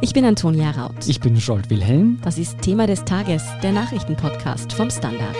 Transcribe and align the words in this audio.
Ich 0.00 0.12
bin 0.12 0.24
Antonia 0.24 0.70
Raut. 0.70 1.08
Ich 1.08 1.18
bin 1.18 1.40
Scholt 1.40 1.70
Wilhelm. 1.70 2.20
Das 2.22 2.38
ist 2.38 2.62
Thema 2.62 2.86
des 2.86 3.04
Tages, 3.04 3.42
der 3.64 3.72
Nachrichtenpodcast 3.72 4.72
vom 4.72 4.90
Standard. 4.90 5.34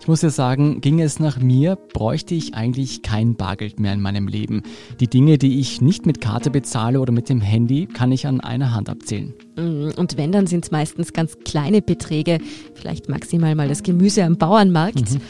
Ich 0.00 0.08
muss 0.08 0.22
ja 0.22 0.30
sagen, 0.30 0.80
ging 0.80 1.00
es 1.00 1.20
nach 1.20 1.38
mir, 1.38 1.76
bräuchte 1.76 2.34
ich 2.34 2.54
eigentlich 2.54 3.02
kein 3.02 3.36
Bargeld 3.36 3.78
mehr 3.78 3.92
in 3.92 4.00
meinem 4.00 4.26
Leben. 4.26 4.64
Die 4.98 5.06
Dinge, 5.06 5.38
die 5.38 5.60
ich 5.60 5.80
nicht 5.80 6.06
mit 6.06 6.20
Karte 6.20 6.50
bezahle 6.50 7.00
oder 7.00 7.12
mit 7.12 7.28
dem 7.28 7.40
Handy, 7.40 7.86
kann 7.86 8.10
ich 8.10 8.26
an 8.26 8.40
einer 8.40 8.74
Hand 8.74 8.90
abzählen. 8.90 9.32
Mm, 9.54 9.90
und 9.96 10.16
wenn, 10.16 10.32
dann 10.32 10.48
sind 10.48 10.64
es 10.64 10.72
meistens 10.72 11.12
ganz 11.12 11.38
kleine 11.44 11.80
Beträge, 11.80 12.38
vielleicht 12.74 13.08
maximal 13.08 13.54
mal 13.54 13.68
das 13.68 13.84
Gemüse 13.84 14.24
am 14.24 14.36
Bauernmarkt. 14.36 15.12
Mhm. 15.12 15.20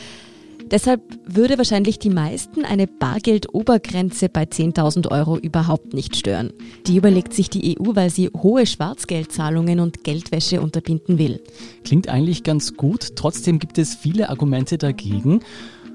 Deshalb 0.72 1.02
würde 1.26 1.58
wahrscheinlich 1.58 1.98
die 1.98 2.08
meisten 2.08 2.64
eine 2.64 2.86
Bargeldobergrenze 2.86 4.30
bei 4.30 4.44
10.000 4.44 5.10
Euro 5.10 5.36
überhaupt 5.36 5.92
nicht 5.92 6.16
stören. 6.16 6.54
Die 6.86 6.96
überlegt 6.96 7.34
sich 7.34 7.50
die 7.50 7.78
EU, 7.78 7.94
weil 7.94 8.08
sie 8.08 8.30
hohe 8.30 8.64
Schwarzgeldzahlungen 8.64 9.80
und 9.80 10.02
Geldwäsche 10.02 10.62
unterbinden 10.62 11.18
will. 11.18 11.42
Klingt 11.84 12.08
eigentlich 12.08 12.42
ganz 12.42 12.74
gut, 12.74 13.16
trotzdem 13.16 13.58
gibt 13.58 13.76
es 13.76 13.94
viele 13.94 14.30
Argumente 14.30 14.78
dagegen. 14.78 15.40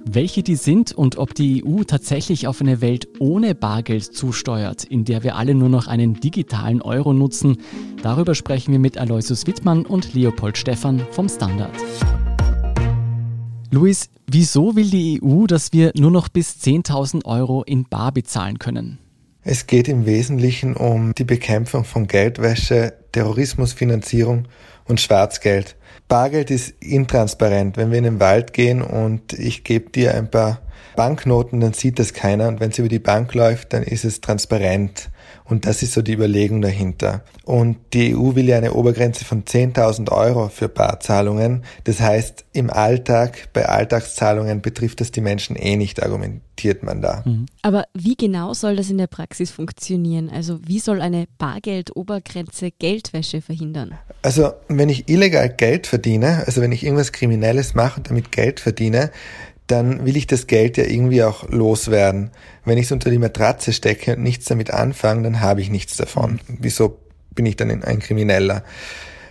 Welche 0.05 0.43
die 0.43 0.55
sind 0.55 0.91
und 0.91 1.17
ob 1.17 1.33
die 1.33 1.65
EU 1.65 1.83
tatsächlich 1.83 2.47
auf 2.47 2.61
eine 2.61 2.79
Welt 2.79 3.07
ohne 3.17 3.55
Bargeld 3.55 4.03
zusteuert, 4.03 4.83
in 4.83 5.05
der 5.05 5.23
wir 5.23 5.37
alle 5.37 5.55
nur 5.55 5.69
noch 5.69 5.87
einen 5.87 6.19
digitalen 6.19 6.83
Euro 6.83 7.13
nutzen, 7.13 7.57
darüber 8.03 8.35
sprechen 8.35 8.73
wir 8.73 8.79
mit 8.79 8.99
Aloysius 8.99 9.47
Wittmann 9.47 9.87
und 9.87 10.13
Leopold 10.13 10.55
Stephan 10.55 11.01
vom 11.11 11.27
Standard. 11.27 11.73
Luis, 13.71 14.09
wieso 14.27 14.75
will 14.75 14.89
die 14.89 15.21
EU, 15.21 15.45
dass 15.45 15.73
wir 15.73 15.91
nur 15.95 16.11
noch 16.11 16.29
bis 16.29 16.51
10.000 16.61 17.25
Euro 17.25 17.63
in 17.63 17.83
Bar 17.83 18.11
bezahlen 18.11 18.59
können? 18.59 18.99
Es 19.43 19.67
geht 19.67 19.87
im 19.87 20.05
Wesentlichen 20.05 20.75
um 20.75 21.13
die 21.15 21.23
Bekämpfung 21.23 21.85
von 21.85 22.07
Geldwäsche, 22.07 22.93
Terrorismusfinanzierung 23.11 24.47
und 24.85 24.99
Schwarzgeld. 24.99 25.75
Bargeld 26.07 26.51
ist 26.51 26.75
intransparent. 26.81 27.77
Wenn 27.77 27.91
wir 27.91 27.97
in 27.97 28.03
den 28.05 28.19
Wald 28.19 28.53
gehen 28.53 28.81
und 28.81 29.33
ich 29.33 29.63
gebe 29.63 29.89
dir 29.89 30.15
ein 30.15 30.29
paar 30.29 30.61
Banknoten, 30.95 31.59
dann 31.59 31.73
sieht 31.73 31.99
das 31.99 32.13
keiner. 32.13 32.47
Und 32.47 32.59
wenn 32.59 32.71
es 32.71 32.79
über 32.79 32.89
die 32.89 32.99
Bank 32.99 33.33
läuft, 33.33 33.73
dann 33.73 33.83
ist 33.83 34.05
es 34.05 34.21
transparent. 34.21 35.09
Und 35.45 35.65
das 35.65 35.83
ist 35.83 35.93
so 35.93 36.01
die 36.01 36.13
Überlegung 36.13 36.61
dahinter. 36.61 37.23
Und 37.45 37.77
die 37.93 38.15
EU 38.15 38.35
will 38.35 38.47
ja 38.47 38.57
eine 38.57 38.73
Obergrenze 38.73 39.23
von 39.25 39.43
10.000 39.45 40.11
Euro 40.11 40.49
für 40.49 40.67
Barzahlungen. 40.67 41.63
Das 41.85 42.01
heißt, 42.01 42.45
im 42.53 42.69
Alltag, 42.69 43.49
bei 43.53 43.67
Alltagszahlungen 43.67 44.61
betrifft 44.61 45.01
das 45.01 45.11
die 45.11 45.21
Menschen 45.21 45.55
eh 45.55 45.77
nicht, 45.77 46.03
argumentiert 46.03 46.83
man 46.83 47.01
da. 47.01 47.23
Mhm. 47.25 47.45
Aber 47.61 47.85
wie 47.93 48.15
genau 48.15 48.53
soll 48.53 48.75
das 48.75 48.89
in 48.89 48.97
der 48.97 49.07
Praxis 49.07 49.51
funktionieren? 49.51 50.29
Also 50.29 50.59
wie 50.65 50.79
soll 50.79 51.01
eine 51.01 51.25
Bargeldobergrenze 51.37 52.71
Geldwäsche 52.71 53.41
verhindern? 53.41 53.97
Also 54.21 54.51
wenn 54.67 54.89
ich 54.89 55.07
illegal 55.07 55.49
Geld 55.49 55.87
verdiene, 55.87 56.43
also 56.45 56.61
wenn 56.61 56.71
ich 56.71 56.83
irgendwas 56.83 57.11
Kriminelles 57.11 57.75
mache 57.75 57.97
und 57.97 58.09
damit 58.09 58.31
Geld 58.31 58.59
verdiene, 58.59 59.11
dann 59.67 60.05
will 60.05 60.17
ich 60.17 60.27
das 60.27 60.47
Geld 60.47 60.77
ja 60.77 60.85
irgendwie 60.85 61.23
auch 61.23 61.47
loswerden. 61.49 62.31
Wenn 62.65 62.77
ich 62.77 62.85
es 62.85 62.91
unter 62.91 63.09
die 63.09 63.19
Matratze 63.19 63.73
stecke 63.73 64.15
und 64.15 64.23
nichts 64.23 64.45
damit 64.45 64.71
anfange, 64.71 65.23
dann 65.23 65.41
habe 65.41 65.61
ich 65.61 65.69
nichts 65.69 65.97
davon. 65.97 66.39
Wieso 66.47 66.99
bin 67.35 67.45
ich 67.45 67.57
dann 67.57 67.83
ein 67.83 67.99
Krimineller? 67.99 68.63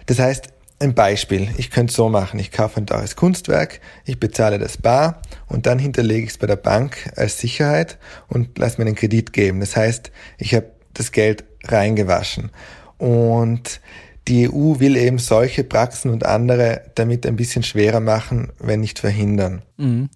Das 0.06 0.18
heißt, 0.18 0.48
ein 0.78 0.94
Beispiel. 0.94 1.48
Ich 1.56 1.70
könnte 1.70 1.92
so 1.92 2.08
machen. 2.08 2.38
Ich 2.38 2.50
kaufe 2.50 2.78
ein 2.78 2.86
teures 2.86 3.16
Kunstwerk, 3.16 3.80
ich 4.04 4.20
bezahle 4.20 4.58
das 4.58 4.76
bar 4.76 5.22
und 5.48 5.66
dann 5.66 5.78
hinterlege 5.78 6.24
ich 6.24 6.30
es 6.30 6.38
bei 6.38 6.46
der 6.46 6.56
Bank 6.56 7.10
als 7.16 7.38
Sicherheit 7.38 7.98
und 8.28 8.58
lasse 8.58 8.78
mir 8.78 8.86
einen 8.86 8.94
Kredit 8.94 9.32
geben. 9.32 9.60
Das 9.60 9.76
heißt, 9.76 10.10
ich 10.38 10.54
habe 10.54 10.70
das 10.92 11.12
Geld 11.12 11.44
reingewaschen. 11.64 12.50
Und 12.98 13.80
die 14.28 14.48
EU 14.50 14.78
will 14.80 14.96
eben 14.96 15.18
solche 15.18 15.62
Praxen 15.62 16.10
und 16.10 16.26
andere 16.26 16.82
damit 16.94 17.26
ein 17.26 17.36
bisschen 17.36 17.62
schwerer 17.62 18.00
machen, 18.00 18.52
wenn 18.58 18.80
nicht 18.80 18.98
verhindern. 18.98 19.62
Mhm. 19.76 20.08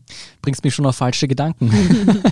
Bringst 0.43 0.65
mich 0.65 0.75
schon 0.75 0.87
auf 0.87 0.97
falsche 0.97 1.28
Gedanken. 1.28 1.71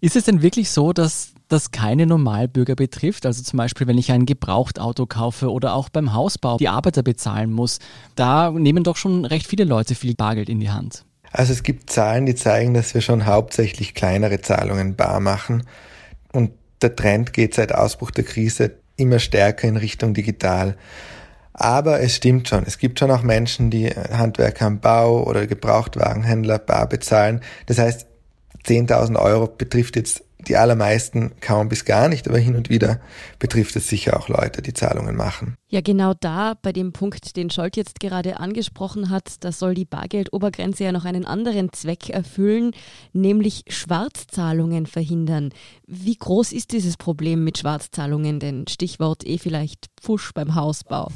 Ist 0.00 0.16
es 0.16 0.24
denn 0.24 0.42
wirklich 0.42 0.70
so, 0.70 0.92
dass 0.92 1.32
das 1.48 1.70
keine 1.70 2.06
Normalbürger 2.06 2.74
betrifft? 2.74 3.24
Also 3.24 3.42
zum 3.42 3.56
Beispiel, 3.56 3.86
wenn 3.86 3.98
ich 3.98 4.10
ein 4.10 4.26
Gebrauchtauto 4.26 5.06
kaufe 5.06 5.50
oder 5.50 5.74
auch 5.74 5.88
beim 5.88 6.12
Hausbau 6.12 6.58
die 6.58 6.68
Arbeiter 6.68 7.02
bezahlen 7.02 7.52
muss, 7.52 7.78
da 8.16 8.50
nehmen 8.50 8.84
doch 8.84 8.96
schon 8.96 9.24
recht 9.24 9.46
viele 9.46 9.64
Leute 9.64 9.94
viel 9.94 10.14
Bargeld 10.14 10.48
in 10.48 10.60
die 10.60 10.70
Hand. 10.70 11.04
Also 11.30 11.52
es 11.52 11.62
gibt 11.62 11.90
Zahlen, 11.90 12.26
die 12.26 12.34
zeigen, 12.34 12.74
dass 12.74 12.94
wir 12.94 13.00
schon 13.00 13.26
hauptsächlich 13.26 13.94
kleinere 13.94 14.40
Zahlungen 14.40 14.94
bar 14.94 15.20
machen. 15.20 15.64
Und 16.32 16.50
der 16.82 16.94
Trend 16.94 17.32
geht 17.32 17.54
seit 17.54 17.74
Ausbruch 17.74 18.10
der 18.10 18.24
Krise 18.24 18.74
immer 18.96 19.18
stärker 19.18 19.68
in 19.68 19.76
Richtung 19.76 20.14
digital. 20.14 20.76
Aber 21.52 22.00
es 22.00 22.16
stimmt 22.16 22.48
schon, 22.48 22.64
es 22.66 22.78
gibt 22.78 22.98
schon 22.98 23.10
auch 23.10 23.22
Menschen, 23.22 23.70
die 23.70 23.88
Handwerker 23.88 24.66
am 24.66 24.80
Bau 24.80 25.22
oder 25.22 25.46
Gebrauchtwagenhändler 25.46 26.58
bar 26.58 26.88
bezahlen. 26.88 27.40
Das 27.66 27.78
heißt, 27.78 28.06
10.000 28.66 29.16
Euro 29.16 29.46
betrifft 29.46 29.96
jetzt 29.96 30.24
die 30.44 30.56
allermeisten 30.56 31.32
kaum 31.40 31.68
bis 31.68 31.84
gar 31.84 32.08
nicht, 32.08 32.28
aber 32.28 32.38
hin 32.38 32.56
und 32.56 32.70
wieder 32.70 33.00
betrifft 33.38 33.76
es 33.76 33.88
sicher 33.88 34.18
auch 34.18 34.28
Leute, 34.28 34.62
die 34.62 34.74
Zahlungen 34.74 35.16
machen. 35.16 35.56
Ja, 35.68 35.80
genau 35.80 36.14
da, 36.18 36.54
bei 36.60 36.72
dem 36.72 36.92
Punkt, 36.92 37.36
den 37.36 37.50
Scholt 37.50 37.76
jetzt 37.76 38.00
gerade 38.00 38.38
angesprochen 38.38 39.10
hat, 39.10 39.44
da 39.44 39.52
soll 39.52 39.74
die 39.74 39.84
Bargeldobergrenze 39.84 40.84
ja 40.84 40.92
noch 40.92 41.04
einen 41.04 41.24
anderen 41.24 41.72
Zweck 41.72 42.10
erfüllen, 42.10 42.72
nämlich 43.12 43.64
Schwarzzahlungen 43.68 44.86
verhindern. 44.86 45.50
Wie 45.86 46.16
groß 46.16 46.52
ist 46.52 46.72
dieses 46.72 46.96
Problem 46.96 47.44
mit 47.44 47.58
Schwarzzahlungen 47.58 48.40
denn? 48.40 48.66
Stichwort 48.68 49.26
eh 49.26 49.38
vielleicht 49.38 49.86
Pfusch 50.00 50.32
beim 50.32 50.54
Hausbau. 50.54 51.10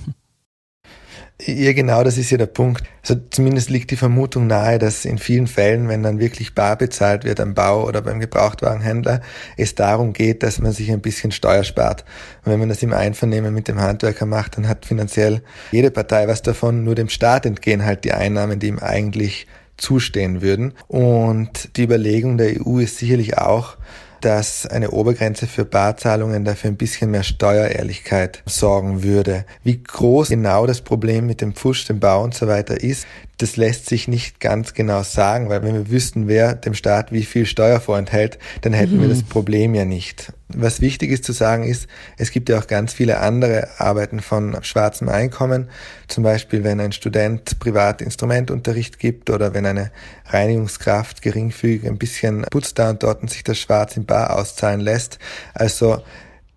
Ja, 1.40 1.72
genau, 1.72 2.02
das 2.02 2.18
ist 2.18 2.30
ja 2.30 2.36
der 2.36 2.46
Punkt. 2.46 2.82
Also 3.02 3.20
zumindest 3.30 3.70
liegt 3.70 3.92
die 3.92 3.96
Vermutung 3.96 4.48
nahe, 4.48 4.80
dass 4.80 5.04
in 5.04 5.18
vielen 5.18 5.46
Fällen, 5.46 5.88
wenn 5.88 6.02
dann 6.02 6.18
wirklich 6.18 6.52
bar 6.52 6.76
bezahlt 6.76 7.22
wird 7.22 7.38
am 7.38 7.54
Bau 7.54 7.86
oder 7.86 8.02
beim 8.02 8.18
Gebrauchtwagenhändler, 8.18 9.20
es 9.56 9.76
darum 9.76 10.12
geht, 10.12 10.42
dass 10.42 10.58
man 10.58 10.72
sich 10.72 10.90
ein 10.90 11.00
bisschen 11.00 11.30
Steuer 11.30 11.62
spart. 11.62 12.04
Und 12.44 12.50
wenn 12.50 12.58
man 12.58 12.68
das 12.68 12.82
im 12.82 12.92
Einvernehmen 12.92 13.54
mit 13.54 13.68
dem 13.68 13.80
Handwerker 13.80 14.26
macht, 14.26 14.56
dann 14.56 14.66
hat 14.66 14.84
finanziell 14.84 15.42
jede 15.70 15.92
Partei 15.92 16.26
was 16.26 16.42
davon, 16.42 16.82
nur 16.82 16.96
dem 16.96 17.08
Staat 17.08 17.46
entgehen 17.46 17.84
halt 17.84 18.02
die 18.02 18.12
Einnahmen, 18.12 18.58
die 18.58 18.66
ihm 18.66 18.80
eigentlich 18.80 19.46
zustehen 19.76 20.42
würden. 20.42 20.74
Und 20.88 21.76
die 21.76 21.84
Überlegung 21.84 22.36
der 22.36 22.60
EU 22.60 22.80
ist 22.80 22.98
sicherlich 22.98 23.38
auch, 23.38 23.76
dass 24.20 24.66
eine 24.66 24.90
Obergrenze 24.90 25.46
für 25.46 25.64
Barzahlungen 25.64 26.44
dafür 26.44 26.70
ein 26.70 26.76
bisschen 26.76 27.10
mehr 27.10 27.22
Steuerehrlichkeit 27.22 28.42
sorgen 28.46 29.02
würde. 29.02 29.44
Wie 29.62 29.82
groß 29.82 30.28
genau 30.28 30.66
das 30.66 30.80
Problem 30.80 31.26
mit 31.26 31.40
dem 31.40 31.54
Pfusch, 31.54 31.86
dem 31.86 32.00
Bau 32.00 32.22
und 32.22 32.34
so 32.34 32.46
weiter 32.46 32.82
ist, 32.82 33.06
das 33.38 33.56
lässt 33.56 33.86
sich 33.86 34.08
nicht 34.08 34.40
ganz 34.40 34.74
genau 34.74 35.04
sagen, 35.04 35.48
weil 35.48 35.62
wenn 35.62 35.74
wir 35.74 35.90
wüssten, 35.90 36.26
wer 36.26 36.54
dem 36.54 36.74
Staat 36.74 37.12
wie 37.12 37.24
viel 37.24 37.46
Steuer 37.46 37.80
vorenthält, 37.80 38.38
dann 38.62 38.72
hätten 38.72 38.96
mhm. 38.96 39.02
wir 39.02 39.08
das 39.08 39.22
Problem 39.22 39.76
ja 39.76 39.84
nicht. 39.84 40.32
Was 40.48 40.80
wichtig 40.80 41.12
ist 41.12 41.24
zu 41.24 41.32
sagen 41.32 41.62
ist, 41.62 41.86
es 42.16 42.32
gibt 42.32 42.48
ja 42.48 42.58
auch 42.58 42.66
ganz 42.66 42.92
viele 42.92 43.20
andere 43.20 43.68
Arbeiten 43.78 44.20
von 44.20 44.56
schwarzem 44.62 45.08
Einkommen. 45.08 45.68
Zum 46.08 46.24
Beispiel, 46.24 46.64
wenn 46.64 46.80
ein 46.80 46.90
Student 46.90 47.60
privat 47.60 48.02
Instrumentunterricht 48.02 48.98
gibt 48.98 49.30
oder 49.30 49.54
wenn 49.54 49.66
eine 49.66 49.92
Reinigungskraft 50.26 51.22
geringfügig 51.22 51.88
ein 51.88 51.98
bisschen 51.98 52.42
putzt 52.50 52.78
da 52.78 52.90
und 52.90 53.04
dort 53.04 53.22
und 53.22 53.30
sich 53.30 53.44
das 53.44 53.58
Schwarz 53.58 53.96
im 53.96 54.04
Bar 54.04 54.36
auszahlen 54.36 54.80
lässt. 54.80 55.20
Also 55.54 56.02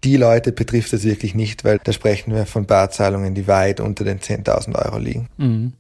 die 0.03 0.17
Leute 0.17 0.51
betrifft 0.51 0.93
es 0.93 1.03
wirklich 1.03 1.35
nicht, 1.35 1.63
weil 1.63 1.79
da 1.83 1.93
sprechen 1.93 2.33
wir 2.33 2.47
von 2.47 2.65
Barzahlungen, 2.65 3.35
die 3.35 3.47
weit 3.47 3.79
unter 3.79 4.03
den 4.03 4.19
10.000 4.19 4.83
Euro 4.83 4.97
liegen. 4.97 5.27
Mhm. 5.37 5.73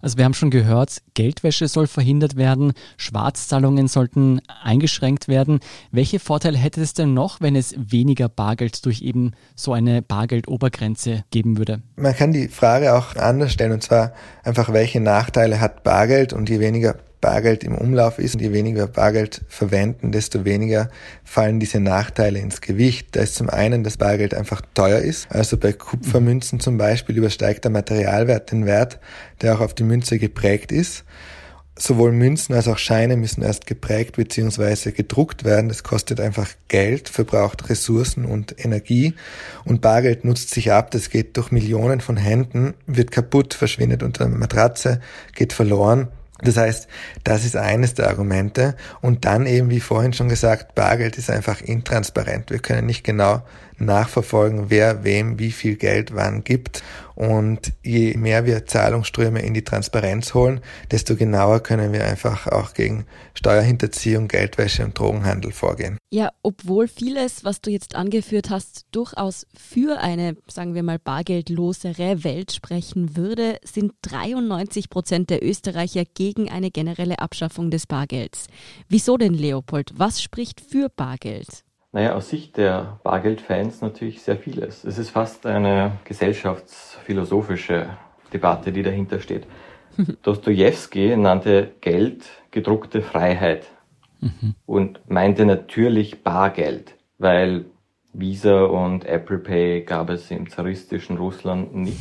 Also 0.00 0.18
wir 0.18 0.24
haben 0.24 0.34
schon 0.34 0.50
gehört, 0.50 1.02
Geldwäsche 1.14 1.68
soll 1.68 1.86
verhindert 1.86 2.36
werden, 2.36 2.72
Schwarzzahlungen 2.96 3.88
sollten 3.88 4.40
eingeschränkt 4.62 5.28
werden. 5.28 5.60
Welche 5.90 6.18
Vorteile 6.18 6.58
hätte 6.58 6.80
es 6.80 6.94
denn 6.94 7.14
noch, 7.14 7.40
wenn 7.40 7.56
es 7.56 7.74
weniger 7.76 8.28
Bargeld 8.28 8.84
durch 8.84 9.02
eben 9.02 9.32
so 9.54 9.72
eine 9.72 10.02
Bargeldobergrenze 10.02 11.24
geben 11.30 11.58
würde? 11.58 11.82
Man 11.96 12.16
kann 12.16 12.32
die 12.32 12.48
Frage 12.48 12.94
auch 12.94 13.16
anders 13.16 13.52
stellen 13.52 13.72
und 13.72 13.82
zwar 13.82 14.12
einfach, 14.42 14.72
welche 14.72 15.00
Nachteile 15.00 15.60
hat 15.60 15.84
Bargeld 15.84 16.32
und 16.32 16.48
je 16.48 16.60
weniger 16.60 16.96
Bargeld 17.22 17.62
im 17.64 17.74
Umlauf 17.74 18.18
ist 18.18 18.34
und 18.34 18.42
je 18.42 18.52
weniger 18.52 18.86
Bargeld 18.88 19.42
verwenden, 19.48 20.12
desto 20.12 20.44
weniger 20.44 20.90
fallen 21.24 21.60
diese 21.60 21.80
Nachteile 21.80 22.40
ins 22.40 22.60
Gewicht. 22.60 23.08
Da 23.12 23.20
ist 23.20 23.36
zum 23.36 23.48
einen, 23.48 23.84
dass 23.84 23.96
Bargeld 23.96 24.34
einfach 24.34 24.60
teuer 24.74 24.98
ist. 24.98 25.30
Also 25.30 25.56
bei 25.56 25.72
Kupfermünzen 25.72 26.60
zum 26.60 26.76
Beispiel 26.76 27.16
übersteigt 27.16 27.64
der 27.64 27.70
Materialwert 27.70 28.50
den 28.50 28.66
Wert, 28.66 28.98
der 29.40 29.54
auch 29.54 29.60
auf 29.60 29.72
die 29.72 29.84
Münze 29.84 30.18
geprägt 30.18 30.72
ist. 30.72 31.04
Sowohl 31.78 32.10
Münzen 32.12 32.54
als 32.54 32.68
auch 32.68 32.76
Scheine 32.76 33.16
müssen 33.16 33.42
erst 33.42 33.66
geprägt 33.66 34.16
bzw. 34.16 34.90
gedruckt 34.90 35.44
werden. 35.44 35.68
Das 35.68 35.84
kostet 35.84 36.20
einfach 36.20 36.48
Geld, 36.66 37.08
verbraucht 37.08 37.70
Ressourcen 37.70 38.24
und 38.24 38.62
Energie. 38.62 39.14
Und 39.64 39.80
Bargeld 39.80 40.24
nutzt 40.24 40.50
sich 40.50 40.72
ab. 40.72 40.90
Das 40.90 41.08
geht 41.08 41.36
durch 41.36 41.52
Millionen 41.52 42.00
von 42.00 42.16
Händen, 42.16 42.74
wird 42.86 43.12
kaputt, 43.12 43.54
verschwindet 43.54 44.02
unter 44.02 44.24
einer 44.24 44.36
Matratze, 44.36 45.00
geht 45.34 45.52
verloren 45.52 46.08
Das 46.42 46.56
heißt, 46.56 46.88
das 47.24 47.44
ist 47.44 47.56
eines 47.56 47.94
der 47.94 48.08
Argumente. 48.08 48.76
Und 49.00 49.24
dann 49.24 49.46
eben, 49.46 49.70
wie 49.70 49.80
vorhin 49.80 50.12
schon 50.12 50.28
gesagt, 50.28 50.74
Bargeld 50.74 51.16
ist 51.18 51.30
einfach 51.30 51.60
intransparent. 51.60 52.50
Wir 52.50 52.58
können 52.58 52.86
nicht 52.86 53.04
genau 53.04 53.42
nachverfolgen, 53.84 54.70
wer 54.70 55.04
wem 55.04 55.38
wie 55.38 55.52
viel 55.52 55.76
Geld 55.76 56.14
wann 56.14 56.44
gibt. 56.44 56.82
Und 57.14 57.72
je 57.82 58.16
mehr 58.16 58.46
wir 58.46 58.66
Zahlungsströme 58.66 59.42
in 59.42 59.54
die 59.54 59.64
Transparenz 59.64 60.34
holen, 60.34 60.60
desto 60.90 61.14
genauer 61.14 61.60
können 61.60 61.92
wir 61.92 62.04
einfach 62.04 62.46
auch 62.46 62.72
gegen 62.72 63.06
Steuerhinterziehung, 63.34 64.28
Geldwäsche 64.28 64.84
und 64.84 64.98
Drogenhandel 64.98 65.52
vorgehen. 65.52 65.98
Ja, 66.10 66.30
obwohl 66.42 66.88
vieles, 66.88 67.44
was 67.44 67.60
du 67.60 67.70
jetzt 67.70 67.94
angeführt 67.94 68.50
hast, 68.50 68.86
durchaus 68.92 69.46
für 69.54 70.00
eine, 70.00 70.36
sagen 70.48 70.74
wir 70.74 70.82
mal, 70.82 70.98
bargeldlosere 70.98 72.24
Welt 72.24 72.52
sprechen 72.52 73.16
würde, 73.16 73.58
sind 73.62 73.92
93 74.02 74.88
Prozent 74.88 75.30
der 75.30 75.44
Österreicher 75.44 76.04
gegen 76.04 76.50
eine 76.50 76.70
generelle 76.70 77.18
Abschaffung 77.18 77.70
des 77.70 77.86
Bargelds. 77.86 78.46
Wieso 78.88 79.16
denn, 79.16 79.34
Leopold? 79.34 79.92
Was 79.96 80.22
spricht 80.22 80.60
für 80.60 80.88
Bargeld? 80.88 81.64
Naja, 81.94 82.14
aus 82.14 82.30
Sicht 82.30 82.56
der 82.56 82.98
Bargeldfans 83.02 83.82
natürlich 83.82 84.22
sehr 84.22 84.38
vieles. 84.38 84.82
Es 84.82 84.96
ist 84.96 85.10
fast 85.10 85.44
eine 85.44 85.98
gesellschaftsphilosophische 86.04 87.98
Debatte, 88.32 88.72
die 88.72 88.82
dahinter 88.82 89.20
steht. 89.20 89.46
Dostoevsky 90.22 91.14
nannte 91.18 91.72
Geld 91.82 92.24
gedruckte 92.50 93.02
Freiheit 93.02 93.66
mhm. 94.20 94.54
und 94.64 95.00
meinte 95.06 95.44
natürlich 95.44 96.22
Bargeld, 96.22 96.96
weil 97.18 97.66
Visa 98.14 98.64
und 98.64 99.04
Apple 99.04 99.38
Pay 99.38 99.82
gab 99.82 100.08
es 100.08 100.30
im 100.30 100.48
zaristischen 100.48 101.18
Russland 101.18 101.74
nicht. 101.74 102.00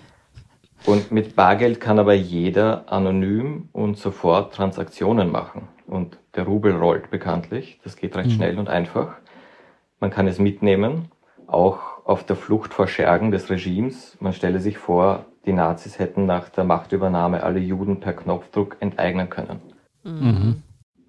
und 0.86 1.12
mit 1.12 1.36
Bargeld 1.36 1.80
kann 1.80 1.98
aber 1.98 2.14
jeder 2.14 2.90
anonym 2.90 3.68
und 3.72 3.98
sofort 3.98 4.54
Transaktionen 4.54 5.30
machen. 5.30 5.68
Und 5.92 6.16
der 6.36 6.44
Rubel 6.44 6.74
rollt 6.74 7.10
bekanntlich. 7.10 7.78
Das 7.84 7.96
geht 7.96 8.16
recht 8.16 8.30
mhm. 8.30 8.34
schnell 8.34 8.58
und 8.58 8.70
einfach. 8.70 9.16
Man 10.00 10.10
kann 10.10 10.26
es 10.26 10.38
mitnehmen, 10.38 11.10
auch 11.46 12.06
auf 12.06 12.24
der 12.24 12.34
Flucht 12.34 12.72
vor 12.72 12.88
Schergen 12.88 13.30
des 13.30 13.50
Regimes. 13.50 14.16
Man 14.18 14.32
stelle 14.32 14.58
sich 14.58 14.78
vor, 14.78 15.26
die 15.44 15.52
Nazis 15.52 15.98
hätten 15.98 16.24
nach 16.24 16.48
der 16.48 16.64
Machtübernahme 16.64 17.42
alle 17.42 17.60
Juden 17.60 18.00
per 18.00 18.14
Knopfdruck 18.14 18.78
enteignen 18.80 19.28
können. 19.28 19.60
Mhm. 20.02 20.62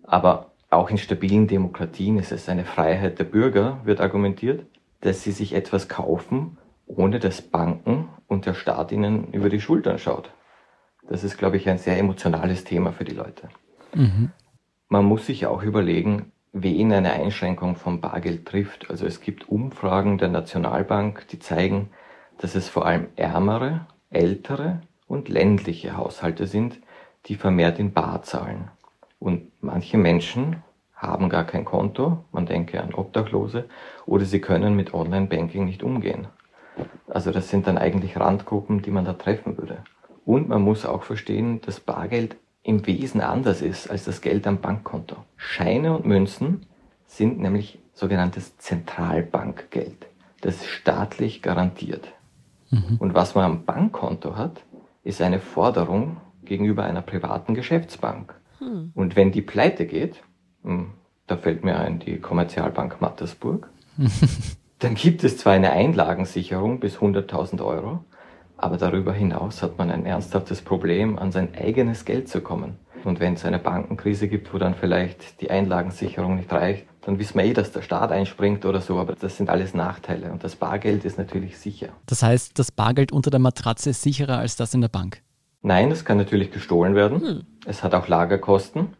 Aber 0.03 0.51
auch 0.69 0.89
in 0.89 0.97
stabilen 0.97 1.47
Demokratien 1.47 2.19
ist 2.19 2.33
es 2.33 2.50
eine 2.50 2.65
Freiheit 2.65 3.19
der 3.19 3.24
Bürger, 3.24 3.80
wird 3.85 4.01
argumentiert, 4.01 4.65
dass 5.00 5.24
sie 5.24 5.31
sich 5.31 5.53
etwas 5.53 5.88
kaufen, 5.88 6.57
ohne 6.88 7.19
dass 7.19 7.41
Banken 7.41 8.09
und 8.27 8.45
der 8.45 8.53
Staat 8.53 8.91
ihnen 8.91 9.31
über 9.31 9.47
die 9.47 9.62
Schultern 9.62 9.97
schaut. 9.97 10.30
Das 11.07 11.24
ist, 11.24 11.38
glaube 11.38 11.56
ich, 11.56 11.69
ein 11.69 11.77
sehr 11.77 11.97
emotionales 11.97 12.65
Thema 12.65 12.91
für 12.91 13.06
die 13.06 13.15
Leute. 13.15 13.47
Mhm. 13.94 14.31
Man 14.94 15.06
muss 15.06 15.25
sich 15.25 15.48
auch 15.48 15.63
überlegen, 15.63 16.31
wen 16.51 16.94
eine 16.94 17.13
Einschränkung 17.13 17.78
vom 17.78 18.00
Bargeld 18.00 18.45
trifft. 18.45 18.92
Also 18.92 19.07
es 19.07 19.22
gibt 19.22 19.50
Umfragen 19.50 20.19
der 20.19 20.28
Nationalbank, 20.28 21.28
die 21.30 21.40
zeigen, 21.40 21.90
dass 22.38 22.54
es 22.54 22.69
vor 22.69 22.86
allem 22.86 23.07
ärmere, 23.16 23.88
ältere 24.12 24.81
und 25.07 25.30
ländliche 25.30 25.98
Haushalte 25.98 26.45
sind, 26.45 26.80
die 27.25 27.34
vermehrt 27.34 27.80
in 27.80 27.92
Bar 27.92 28.22
zahlen. 28.22 28.69
Und 29.18 29.51
manche 29.62 29.98
Menschen 29.98 30.57
haben 30.95 31.28
gar 31.28 31.45
kein 31.45 31.66
Konto, 31.66 32.24
man 32.31 32.45
denke 32.45 32.80
an 32.80 32.94
Obdachlose, 32.94 33.68
oder 34.06 34.25
sie 34.25 34.42
können 34.42 34.75
mit 34.75 34.94
Online-Banking 34.94 35.66
nicht 35.66 35.81
umgehen. 35.81 36.28
Also 37.07 37.31
das 37.31 37.50
sind 37.50 37.66
dann 37.66 37.80
eigentlich 37.80 38.19
Randgruppen, 38.19 38.84
die 38.84 38.92
man 38.92 39.06
da 39.06 39.13
treffen 39.13 39.57
würde. 39.57 39.84
Und 40.24 40.50
man 40.50 40.62
muss 40.62 40.86
auch 40.86 41.01
verstehen, 41.01 41.62
dass 41.62 41.80
Bargeld 41.80 42.36
im 42.63 42.88
Wesen 42.88 43.21
anders 43.21 43.62
ist 43.62 43.89
als 43.89 44.06
das 44.06 44.21
Geld 44.21 44.48
am 44.48 44.60
Bankkonto. 44.60 45.18
Scheine 45.36 45.95
und 45.95 46.06
Münzen 46.06 46.65
sind 47.06 47.39
nämlich 47.39 47.80
sogenanntes 47.94 48.57
Zentralbankgeld. 48.57 50.07
Das 50.42 50.56
ist 50.56 50.68
staatlich 50.68 51.42
garantiert. 51.42 52.07
Mhm. 52.71 52.98
Und 53.00 53.13
was 53.13 53.36
man 53.36 53.45
am 53.45 53.65
Bankkonto 53.65 54.36
hat, 54.36 54.63
ist 55.04 55.21
eine 55.21 55.39
Forderung 55.39 56.18
gegenüber 56.44 56.83
einer 56.83 57.01
privaten 57.01 57.54
Geschäftsbank. 57.54 58.33
Mhm. 58.60 58.92
Und 58.95 59.16
wenn 59.16 59.31
die 59.31 59.42
pleite 59.42 59.86
geht, 59.86 60.24
hm, 60.63 60.92
da 61.27 61.38
fällt 61.38 61.63
mir 61.63 61.77
ein 61.77 62.00
die 62.00 62.19
Kommerzialbank 62.19 63.01
Mattersburg, 63.01 63.69
dann 64.80 64.95
gibt 64.95 65.24
es 65.24 65.38
zwar 65.38 65.54
eine 65.54 65.71
Einlagensicherung 65.71 66.80
bis 66.80 66.98
100.000 66.98 67.63
Euro, 67.63 68.04
aber 68.63 68.77
darüber 68.77 69.12
hinaus 69.12 69.62
hat 69.62 69.77
man 69.77 69.92
ein 69.92 70.06
ernsthaftes 70.06 70.62
Problem, 70.62 71.19
an 71.19 71.33
sein 71.33 71.50
eigenes 71.54 72.06
Geld 72.06 72.30
zu 72.30 72.39
kommen. 72.39 72.77
Und 73.04 73.19
wenn 73.19 73.33
es 73.33 73.44
eine 73.44 73.60
Bankenkrise 73.60 74.30
gibt, 74.30 74.54
wo 74.54 74.57
dann 74.57 74.74
vielleicht 74.74 75.42
die 75.42 75.51
Einlagensicherung 75.51 76.38
nicht 76.38 76.50
reicht, 76.54 76.86
dann 77.01 77.19
wissen 77.19 77.38
wir 77.38 77.44
eh, 77.44 77.51
dass 77.51 77.74
der 77.74 77.81
Staat 77.81 78.13
einspringt 78.13 78.63
oder 78.65 78.80
so, 78.80 78.98
aber 79.00 79.15
das 79.15 79.36
sind 79.36 79.50
alles 79.50 79.74
Nachteile. 79.74 80.31
Und 80.31 80.45
das 80.45 80.56
Bargeld 80.56 81.04
ist 81.04 81.18
natürlich 81.18 81.57
sicher. 81.57 81.89
Das 82.06 82.24
heißt, 82.24 82.57
das 82.57 82.71
Bargeld 82.71 83.12
unter 83.12 83.30
der 83.30 83.42
Matratze 83.42 83.89
ist 83.89 84.01
sicherer 84.01 84.38
als 84.38 84.56
das 84.56 84.74
in 84.74 84.80
der 84.80 84.88
Bank? 84.88 85.21
Nein, 85.62 85.92
es 85.92 86.06
kann 86.06 86.18
natürlich 86.18 86.51
gestohlen 86.51 86.95
werden. 86.95 87.19
Hm. 87.19 87.42
Es 87.66 87.83
hat 87.83 87.94
auch 87.94 88.07
Lagerkosten. 88.07 88.94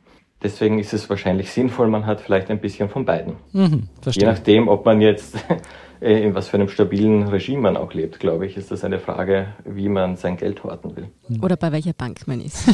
Deswegen 0.44 0.78
ist 0.78 0.94
es 0.94 1.10
wahrscheinlich 1.10 1.52
sinnvoll, 1.52 1.88
man 1.88 2.06
hat 2.06 2.20
vielleicht 2.20 2.52
ein 2.52 2.60
bisschen 2.60 2.90
von 2.90 3.06
beiden. 3.06 3.38
Mhm, 3.54 3.88
Je 4.12 4.26
nachdem, 4.26 4.68
ob 4.68 4.86
man 4.86 5.00
jetzt 5.00 5.38
äh, 6.02 6.22
in 6.22 6.36
was 6.36 6.50
für 6.50 6.58
einem 6.58 6.68
stabilen 6.68 7.30
Regime 7.30 7.62
man 7.62 7.78
auch 7.78 7.94
lebt, 7.94 8.20
glaube 8.20 8.46
ich, 8.46 8.58
ist 8.58 8.70
das 8.70 8.84
eine 8.84 9.00
Frage, 9.00 9.48
wie 9.64 9.88
man 9.88 10.18
sein 10.18 10.36
Geld 10.36 10.64
horten 10.64 10.98
will. 10.98 11.08
Oder 11.42 11.56
bei 11.56 11.72
welcher 11.72 11.94
Bank 11.94 12.28
man 12.28 12.42
ist. 12.42 12.68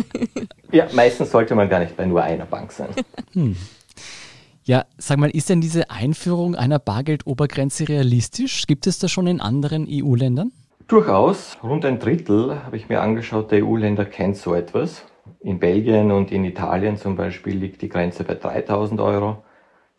ja, 0.72 0.86
meistens 0.92 1.30
sollte 1.30 1.54
man 1.54 1.68
gar 1.68 1.80
nicht 1.80 1.96
bei 1.96 2.06
nur 2.06 2.22
einer 2.22 2.46
Bank 2.46 2.72
sein. 2.72 2.88
Hm. 3.32 3.56
Ja, 4.64 4.86
sag 4.96 5.18
mal, 5.18 5.30
ist 5.30 5.50
denn 5.50 5.60
diese 5.60 5.90
Einführung 5.90 6.56
einer 6.56 6.78
Bargeldobergrenze 6.78 7.88
realistisch? 7.88 8.66
Gibt 8.66 8.86
es 8.86 8.98
das 8.98 9.12
schon 9.12 9.26
in 9.26 9.40
anderen 9.40 9.86
EU-Ländern? 9.88 10.50
Durchaus. 10.88 11.58
Rund 11.62 11.84
ein 11.84 11.98
Drittel, 11.98 12.64
habe 12.64 12.76
ich 12.76 12.88
mir 12.88 13.00
angeschaut, 13.00 13.50
der 13.52 13.64
EU-Länder 13.64 14.04
kennt 14.06 14.36
so 14.36 14.54
etwas. 14.54 15.04
In 15.46 15.60
Belgien 15.60 16.10
und 16.10 16.32
in 16.32 16.44
Italien 16.44 16.96
zum 16.96 17.14
Beispiel 17.14 17.56
liegt 17.56 17.80
die 17.80 17.88
Grenze 17.88 18.24
bei 18.24 18.34
3000 18.34 19.00
Euro. 19.00 19.44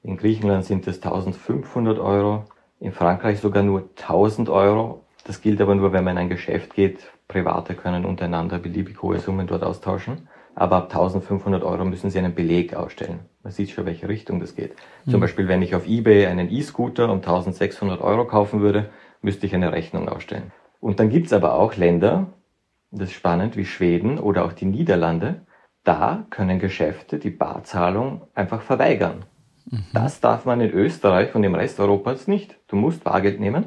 In 0.04 0.18
Griechenland 0.18 0.66
sind 0.66 0.86
es 0.88 0.98
1500 0.98 2.00
Euro, 2.00 2.44
in 2.82 2.92
Frankreich 2.92 3.40
sogar 3.40 3.64
nur 3.64 3.88
1000 3.96 4.50
Euro. 4.50 5.06
Das 5.24 5.40
gilt 5.40 5.62
aber 5.62 5.74
nur, 5.74 5.94
wenn 5.94 6.04
man 6.04 6.18
in 6.18 6.24
ein 6.24 6.30
Geschäft 6.30 6.74
geht. 6.74 7.10
Private 7.30 7.76
können 7.76 8.04
untereinander 8.04 8.60
beliebig 8.60 9.02
hohe 9.02 9.20
Summen 9.20 9.48
dort 9.48 9.64
austauschen. 9.64 10.28
Aber 10.54 10.76
ab 10.76 10.94
1500 10.94 11.64
Euro 11.64 11.86
müssen 11.86 12.10
sie 12.10 12.20
einen 12.20 12.36
Beleg 12.36 12.76
ausstellen. 12.76 13.22
Man 13.42 13.54
sieht 13.54 13.70
schon, 13.70 13.86
welche 13.86 14.10
Richtung 14.10 14.42
das 14.42 14.54
geht. 14.54 14.76
Mhm. 15.06 15.12
Zum 15.12 15.22
Beispiel, 15.22 15.48
wenn 15.48 15.62
ich 15.62 15.76
auf 15.76 15.88
eBay 15.88 16.26
einen 16.26 16.52
E-Scooter 16.52 17.10
um 17.10 17.20
1600 17.20 18.02
Euro 18.02 18.26
kaufen 18.26 18.60
würde, 18.60 18.90
müsste 19.22 19.46
ich 19.46 19.56
eine 19.56 19.72
Rechnung 19.72 20.10
ausstellen. 20.10 20.52
Und 20.82 21.00
dann 21.00 21.10
gibt's 21.10 21.32
aber 21.32 21.54
auch 21.54 21.78
Länder, 21.78 22.28
das 22.92 23.10
ist 23.10 23.16
spannend, 23.16 23.58
wie 23.58 23.66
Schweden 23.66 24.20
oder 24.20 24.46
auch 24.46 24.54
die 24.54 24.66
Niederlande. 24.66 25.42
Da 25.84 26.26
können 26.30 26.60
Geschäfte 26.60 27.20
die 27.20 27.30
Barzahlung 27.30 28.22
einfach 28.34 28.62
verweigern. 28.62 29.26
Mhm. 29.70 29.86
Das 29.94 30.20
darf 30.20 30.46
man 30.46 30.62
in 30.62 30.72
Österreich 30.72 31.36
und 31.36 31.44
im 31.44 31.56
Rest 31.56 31.80
Europas 31.80 32.28
nicht. 32.28 32.58
Du 32.68 32.76
musst 32.76 33.04
Bargeld 33.04 33.40
nehmen. 33.40 33.66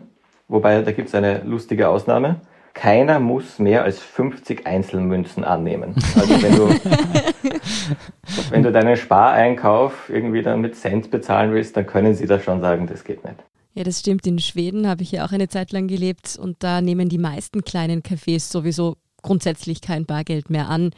Wobei, 0.49 0.83
da 0.83 0.93
gibt 0.93 1.09
es 1.09 1.15
eine 1.15 1.43
lustige 1.45 1.89
Ausnahme. 1.89 2.41
Keiner 2.75 3.21
muss 3.21 3.59
mehr 3.59 3.85
als 3.85 3.99
50 3.99 4.67
Einzelmünzen 4.67 5.45
annehmen. 5.45 5.95
Also 6.15 6.43
wenn 6.43 6.57
du, 6.57 6.69
wenn 8.51 8.63
du 8.63 8.73
deinen 8.73 8.97
Spareinkauf 8.97 10.09
irgendwie 10.09 10.43
dann 10.43 10.61
mit 10.61 10.77
Cent 10.77 11.11
bezahlen 11.11 11.53
willst, 11.53 11.77
dann 11.77 11.87
können 11.87 12.15
sie 12.15 12.27
da 12.27 12.41
schon 12.41 12.61
sagen, 12.61 12.87
das 12.87 13.05
geht 13.05 13.25
nicht. 13.25 13.37
Ja, 13.75 13.85
das 13.85 14.01
stimmt. 14.01 14.27
In 14.27 14.39
Schweden 14.39 14.89
habe 14.89 15.03
ich 15.03 15.13
ja 15.13 15.25
auch 15.25 15.33
eine 15.33 15.49
Zeit 15.49 15.73
lang 15.73 15.89
gelebt 15.89 16.39
und 16.41 16.63
da 16.63 16.81
nehmen 16.81 17.09
die 17.09 17.19
meisten 17.19 17.63
kleinen 17.63 18.03
Cafés 18.03 18.51
sowieso 18.51 18.97
grundsätzlich 19.23 19.81
kein 19.81 20.07
Bargeld 20.07 20.51
mehr 20.51 20.69
an. 20.69 20.91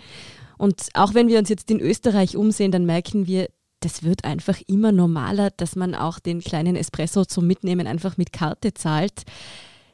Und 0.59 0.88
auch 0.95 1.14
wenn 1.14 1.29
wir 1.29 1.38
uns 1.38 1.49
jetzt 1.49 1.71
in 1.71 1.81
Österreich 1.81 2.37
umsehen, 2.37 2.71
dann 2.71 2.87
merken 2.87 3.26
wir, 3.26 3.49
das 3.81 4.02
wird 4.02 4.25
einfach 4.25 4.61
immer 4.67 4.93
normaler, 4.93 5.50
dass 5.50 5.76
man 5.76 5.95
auch 5.95 6.19
den 6.19 6.41
kleinen 6.41 6.76
Espresso 6.76 7.25
zum 7.25 7.47
Mitnehmen 7.47 7.87
einfach 7.87 8.17
mit 8.17 8.33
Karte 8.33 8.75
zahlt. 8.75 9.25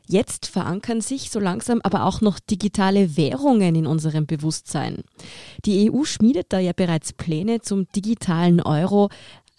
Jetzt 0.06 0.46
verankern 0.46 1.02
sich 1.02 1.30
so 1.30 1.38
langsam 1.38 1.80
aber 1.82 2.04
auch 2.04 2.22
noch 2.22 2.38
digitale 2.38 3.16
Währungen 3.16 3.74
in 3.74 3.86
unserem 3.86 4.26
Bewusstsein. 4.26 5.02
Die 5.66 5.90
EU 5.90 6.04
schmiedet 6.04 6.46
da 6.50 6.58
ja 6.58 6.72
bereits 6.72 7.12
Pläne 7.12 7.60
zum 7.60 7.86
digitalen 7.92 8.62
Euro. 8.62 9.10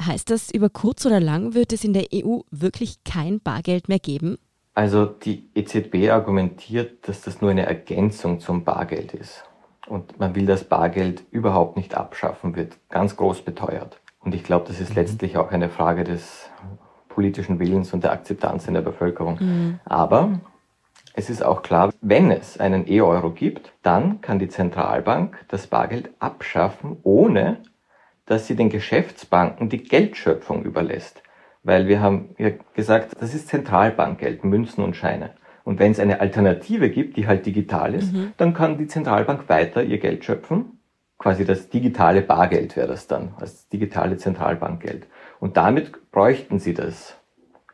Heißt 0.01 0.31
das, 0.31 0.49
über 0.51 0.69
kurz 0.69 1.05
oder 1.05 1.19
lang 1.19 1.53
wird 1.53 1.71
es 1.71 1.83
in 1.83 1.93
der 1.93 2.07
EU 2.13 2.39
wirklich 2.49 3.03
kein 3.03 3.39
Bargeld 3.41 3.89
mehr 3.89 3.99
geben? 3.99 4.37
Also 4.79 5.05
die 5.05 5.49
EZB 5.55 6.09
argumentiert, 6.09 7.05
dass 7.09 7.19
das 7.19 7.41
nur 7.41 7.51
eine 7.51 7.65
Ergänzung 7.65 8.39
zum 8.39 8.63
Bargeld 8.63 9.13
ist. 9.13 9.43
Und 9.89 10.21
man 10.21 10.35
will 10.35 10.45
das 10.45 10.63
Bargeld 10.63 11.21
überhaupt 11.31 11.75
nicht 11.75 11.95
abschaffen, 11.95 12.55
wird 12.55 12.77
ganz 12.87 13.17
groß 13.17 13.41
beteuert. 13.41 13.99
Und 14.21 14.33
ich 14.33 14.41
glaube, 14.45 14.69
das 14.69 14.79
ist 14.79 14.91
mhm. 14.91 14.95
letztlich 14.95 15.35
auch 15.35 15.51
eine 15.51 15.67
Frage 15.67 16.05
des 16.05 16.49
politischen 17.09 17.59
Willens 17.59 17.91
und 17.93 18.05
der 18.05 18.13
Akzeptanz 18.13 18.69
in 18.69 18.73
der 18.73 18.81
Bevölkerung. 18.81 19.37
Mhm. 19.41 19.79
Aber 19.83 20.39
Es 21.13 21.29
ist 21.29 21.43
auch 21.43 21.61
klar, 21.61 21.89
wenn 21.99 22.31
es 22.31 22.57
einen 22.57 22.89
E-Euro 22.89 23.31
gibt, 23.31 23.73
dann 23.83 24.21
kann 24.21 24.39
die 24.39 24.47
Zentralbank 24.47 25.43
das 25.49 25.67
Bargeld 25.67 26.11
abschaffen, 26.19 26.95
ohne 27.03 27.57
dass 28.25 28.47
sie 28.47 28.55
den 28.55 28.69
Geschäftsbanken 28.69 29.67
die 29.67 29.83
Geldschöpfung 29.83 30.63
überlässt. 30.63 31.21
Weil 31.63 31.87
wir 31.87 32.01
haben 32.01 32.35
ja 32.37 32.51
gesagt, 32.73 33.15
das 33.19 33.33
ist 33.33 33.49
Zentralbankgeld, 33.49 34.43
Münzen 34.43 34.83
und 34.83 34.95
Scheine. 34.95 35.31
Und 35.63 35.77
wenn 35.79 35.91
es 35.91 35.99
eine 35.99 36.19
Alternative 36.19 36.89
gibt, 36.89 37.17
die 37.17 37.27
halt 37.27 37.45
digital 37.45 37.93
ist, 37.93 38.13
mhm. 38.13 38.33
dann 38.37 38.53
kann 38.53 38.77
die 38.77 38.87
Zentralbank 38.87 39.49
weiter 39.49 39.83
ihr 39.83 39.99
Geld 39.99 40.25
schöpfen. 40.25 40.79
Quasi 41.17 41.43
das 41.43 41.69
digitale 41.69 42.21
Bargeld 42.21 42.75
wäre 42.77 42.87
das 42.87 43.07
dann, 43.07 43.33
das 43.39 43.67
digitale 43.67 44.17
Zentralbankgeld. 44.17 45.07
Und 45.39 45.57
damit 45.57 46.11
bräuchten 46.11 46.59
sie 46.59 46.73
das 46.73 47.17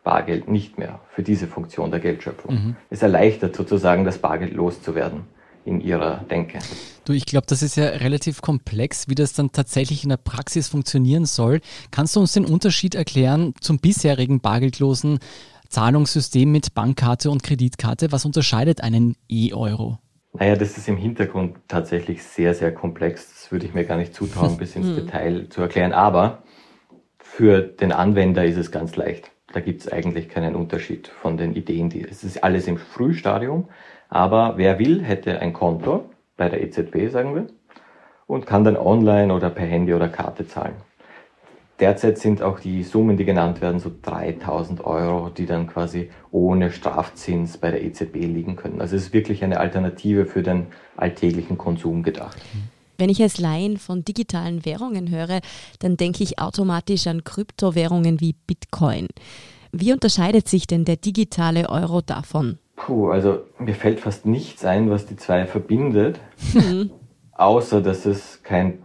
Bargeld 0.04 0.50
nicht 0.50 0.78
mehr 0.80 1.00
für 1.10 1.24
diese 1.24 1.48
Funktion 1.48 1.92
der 1.92 2.00
Geldschöpfung. 2.00 2.54
Mhm. 2.54 2.76
Es 2.90 3.04
erleichtert 3.04 3.56
sozusagen, 3.56 4.04
das 4.04 4.18
Bargeld 4.18 4.54
loszuwerden 4.54 5.28
in 5.66 5.82
ihrer 5.82 6.18
Denke. 6.30 6.60
Du, 7.06 7.14
ich 7.14 7.26
glaube, 7.26 7.48
das 7.48 7.62
ist 7.62 7.76
ja 7.76 7.86
relativ 7.86 8.42
komplex, 8.42 9.10
wie 9.10 9.16
das 9.16 9.34
dann 9.34 9.52
tatsächlich 9.52 10.04
in 10.04 10.10
der 10.10 10.18
Praxis 10.18 10.68
funktionieren 10.68 11.26
soll. 11.26 11.60
Kannst 11.92 12.16
du 12.16 12.20
uns 12.20 12.34
den 12.34 12.46
Unterschied 12.46 12.96
erklären 12.96 13.54
zum 13.60 13.80
bisherigen 13.80 14.40
bargeldlosen 14.40 15.20
Zahlungssystem 15.70 16.52
mit 16.52 16.74
Bankkarte 16.74 17.30
und 17.30 17.44
Kreditkarte? 17.44 18.12
Was 18.12 18.26
unterscheidet 18.26 18.82
einen 18.82 19.16
E-Euro? 19.28 19.98
Naja, 20.34 20.56
das 20.56 20.78
ist 20.78 20.88
im 20.88 20.98
Hintergrund 20.98 21.58
tatsächlich 21.68 22.24
sehr, 22.24 22.54
sehr 22.54 22.74
komplex. 22.74 23.30
Das 23.30 23.52
würde 23.52 23.66
ich 23.66 23.74
mir 23.74 23.86
gar 23.86 23.98
nicht 23.98 24.14
zutrauen, 24.14 24.58
bis 24.58 24.76
ins 24.76 24.88
hm. 24.88 24.96
Detail 24.96 25.48
zu 25.50 25.62
erklären. 25.62 25.94
Aber 25.94 26.44
für 27.18 27.62
den 27.62 27.92
Anwender 27.92 28.46
ist 28.46 28.58
es 28.58 28.72
ganz 28.72 28.96
leicht. 28.96 29.32
Da 29.54 29.62
gibt 29.62 29.82
es 29.82 29.92
eigentlich 29.92 30.28
keinen 30.28 30.56
Unterschied 30.56 31.08
von 31.08 31.38
den 31.38 31.56
Ideen. 31.56 31.90
Die, 31.90 32.02
es 32.02 32.24
ist 32.24 32.44
alles 32.44 32.68
im 32.68 32.78
Frühstadium, 32.78 33.70
aber 34.10 34.54
wer 34.58 34.80
will, 34.80 35.04
hätte 35.04 35.40
ein 35.40 35.54
Konto 35.54 36.10
bei 36.38 36.50
der 36.50 36.62
EZB, 36.62 37.12
sagen 37.12 37.36
wir, 37.36 37.48
und 38.28 38.46
kann 38.46 38.64
dann 38.64 38.78
online 38.78 39.34
oder 39.34 39.50
per 39.50 39.66
Handy 39.66 39.94
oder 39.94 40.10
Karte 40.10 40.48
zahlen. 40.48 40.76
Derzeit 41.80 42.18
sind 42.18 42.42
auch 42.42 42.62
die 42.62 42.84
Summen, 42.84 43.18
die 43.18 43.26
genannt 43.26 43.60
werden, 43.60 43.80
so 43.80 43.92
3000 44.02 44.86
Euro, 44.86 45.30
die 45.30 45.46
dann 45.46 45.68
quasi 45.68 46.10
ohne 46.32 46.72
Strafzins 46.72 47.58
bei 47.58 47.70
der 47.70 47.84
EZB 47.84 48.16
liegen 48.16 48.56
können. 48.56 48.80
Also 48.80 48.96
es 48.96 49.08
ist 49.08 49.14
wirklich 49.14 49.44
eine 49.44 49.60
Alternative 49.60 50.26
für 50.26 50.42
den 50.42 50.68
alltäglichen 50.96 51.58
Konsum 51.58 52.02
gedacht. 52.02 52.38
Wenn 52.98 53.10
ich 53.10 53.22
als 53.22 53.40
Laien 53.40 53.78
von 53.78 54.06
digitalen 54.06 54.64
Währungen 54.64 55.10
höre, 55.10 55.42
dann 55.80 55.98
denke 55.98 56.24
ich 56.24 56.40
automatisch 56.40 57.08
an 57.08 57.26
Kryptowährungen 57.26 58.22
wie 58.22 58.36
Bitcoin. 58.48 59.08
Wie 59.74 59.92
unterscheidet 59.92 60.48
sich 60.48 60.68
denn 60.68 60.86
der 60.86 60.96
digitale 60.96 61.70
Euro 61.70 62.00
davon? 62.00 62.58
Puh, 62.76 63.10
also 63.10 63.40
mir 63.58 63.74
fällt 63.74 64.02
fast 64.02 64.26
nichts 64.26 64.66
ein, 64.66 64.90
was 64.90 65.06
die 65.06 65.16
zwei 65.16 65.46
verbindet, 65.46 66.20
mhm. 66.54 66.92
außer 67.32 67.82
dass 67.82 68.06
es 68.06 68.44
kein 68.44 68.80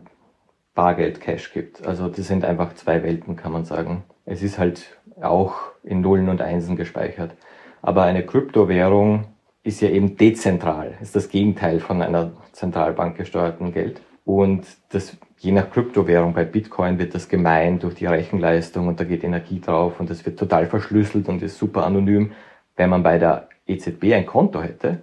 Bargeld-Cash 0.74 1.52
gibt. 1.52 1.86
Also 1.86 2.08
das 2.08 2.26
sind 2.26 2.44
einfach 2.44 2.74
zwei 2.74 3.02
Welten, 3.02 3.36
kann 3.36 3.52
man 3.52 3.64
sagen. 3.64 4.04
Es 4.24 4.42
ist 4.42 4.58
halt 4.58 4.98
auch 5.20 5.56
in 5.82 6.00
Nullen 6.00 6.28
und 6.28 6.40
Einsen 6.40 6.76
gespeichert. 6.76 7.34
Aber 7.82 8.04
eine 8.04 8.24
Kryptowährung 8.24 9.26
ist 9.62 9.80
ja 9.80 9.90
eben 9.90 10.16
dezentral, 10.16 10.94
ist 11.02 11.16
das 11.16 11.28
Gegenteil 11.28 11.80
von 11.80 12.00
einer 12.00 12.32
Zentralbank 12.52 13.16
gesteuerten 13.16 13.72
Geld. 13.72 14.00
Und 14.24 14.64
das, 14.90 15.16
je 15.38 15.52
nach 15.52 15.70
Kryptowährung, 15.70 16.32
bei 16.32 16.44
Bitcoin 16.44 16.98
wird 16.98 17.14
das 17.14 17.28
gemeint 17.28 17.82
durch 17.82 17.94
die 17.94 18.06
Rechenleistung 18.06 18.86
und 18.88 19.00
da 19.00 19.04
geht 19.04 19.24
Energie 19.24 19.60
drauf 19.60 20.00
und 20.00 20.08
das 20.08 20.24
wird 20.24 20.38
total 20.38 20.66
verschlüsselt 20.66 21.28
und 21.28 21.42
ist 21.42 21.58
super 21.58 21.84
anonym. 21.84 22.32
Wenn 22.76 22.90
man 22.90 23.02
bei 23.02 23.18
der 23.18 23.49
EZB 23.70 24.14
ein 24.14 24.26
Konto 24.26 24.62
hätte, 24.62 25.02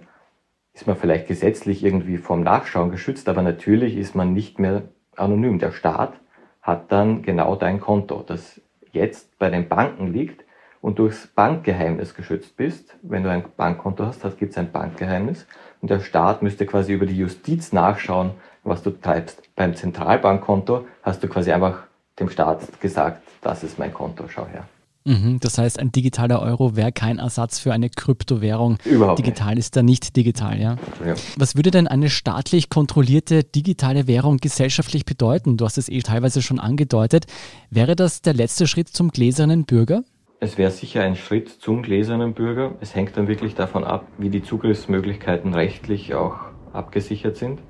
ist 0.74 0.86
man 0.86 0.96
vielleicht 0.96 1.26
gesetzlich 1.26 1.84
irgendwie 1.84 2.18
vom 2.18 2.42
Nachschauen 2.42 2.90
geschützt, 2.90 3.28
aber 3.28 3.42
natürlich 3.42 3.96
ist 3.96 4.14
man 4.14 4.32
nicht 4.32 4.58
mehr 4.58 4.84
anonym. 5.16 5.58
Der 5.58 5.72
Staat 5.72 6.14
hat 6.62 6.92
dann 6.92 7.22
genau 7.22 7.56
dein 7.56 7.80
Konto, 7.80 8.22
das 8.26 8.60
jetzt 8.92 9.38
bei 9.38 9.50
den 9.50 9.68
Banken 9.68 10.12
liegt 10.12 10.44
und 10.80 10.98
durchs 10.98 11.26
Bankgeheimnis 11.26 12.14
geschützt 12.14 12.56
bist. 12.56 12.96
Wenn 13.02 13.24
du 13.24 13.30
ein 13.30 13.44
Bankkonto 13.56 14.06
hast, 14.06 14.22
gibt 14.38 14.52
es 14.52 14.58
ein 14.58 14.70
Bankgeheimnis 14.70 15.46
und 15.80 15.90
der 15.90 16.00
Staat 16.00 16.42
müsste 16.42 16.66
quasi 16.66 16.92
über 16.92 17.06
die 17.06 17.18
Justiz 17.18 17.72
nachschauen, 17.72 18.32
was 18.64 18.82
du 18.82 18.90
treibst. 18.90 19.42
Beim 19.56 19.74
Zentralbankkonto 19.74 20.86
hast 21.02 21.22
du 21.22 21.28
quasi 21.28 21.52
einfach 21.52 21.84
dem 22.20 22.28
Staat 22.28 22.80
gesagt, 22.80 23.22
das 23.40 23.64
ist 23.64 23.78
mein 23.78 23.92
Konto, 23.92 24.24
schau 24.28 24.46
her. 24.46 24.64
Mhm, 25.04 25.40
das 25.40 25.56
heißt, 25.56 25.78
ein 25.78 25.90
digitaler 25.90 26.42
Euro 26.42 26.76
wäre 26.76 26.92
kein 26.92 27.18
Ersatz 27.18 27.58
für 27.58 27.72
eine 27.72 27.88
Kryptowährung. 27.88 28.78
Überhaupt 28.84 29.18
digital 29.18 29.54
nicht. 29.54 29.58
ist 29.58 29.76
da 29.76 29.82
nicht 29.82 30.16
digital, 30.16 30.60
ja? 30.60 30.76
ja? 31.04 31.14
Was 31.36 31.56
würde 31.56 31.70
denn 31.70 31.86
eine 31.86 32.10
staatlich 32.10 32.68
kontrollierte 32.68 33.42
digitale 33.42 34.06
Währung 34.06 34.36
gesellschaftlich 34.36 35.06
bedeuten? 35.06 35.56
Du 35.56 35.64
hast 35.64 35.78
es 35.78 35.88
eh 35.88 36.00
teilweise 36.00 36.42
schon 36.42 36.58
angedeutet. 36.58 37.26
Wäre 37.70 37.96
das 37.96 38.20
der 38.20 38.34
letzte 38.34 38.66
Schritt 38.66 38.88
zum 38.88 39.10
gläsernen 39.10 39.64
Bürger? 39.64 40.02
Es 40.40 40.58
wäre 40.58 40.70
sicher 40.70 41.02
ein 41.02 41.16
Schritt 41.16 41.48
zum 41.48 41.82
gläsernen 41.82 42.34
Bürger. 42.34 42.74
Es 42.80 42.94
hängt 42.94 43.16
dann 43.16 43.28
wirklich 43.28 43.54
davon 43.54 43.84
ab, 43.84 44.06
wie 44.18 44.30
die 44.30 44.42
Zugriffsmöglichkeiten 44.42 45.54
rechtlich 45.54 46.14
auch 46.14 46.36
abgesichert 46.72 47.36
sind. 47.36 47.60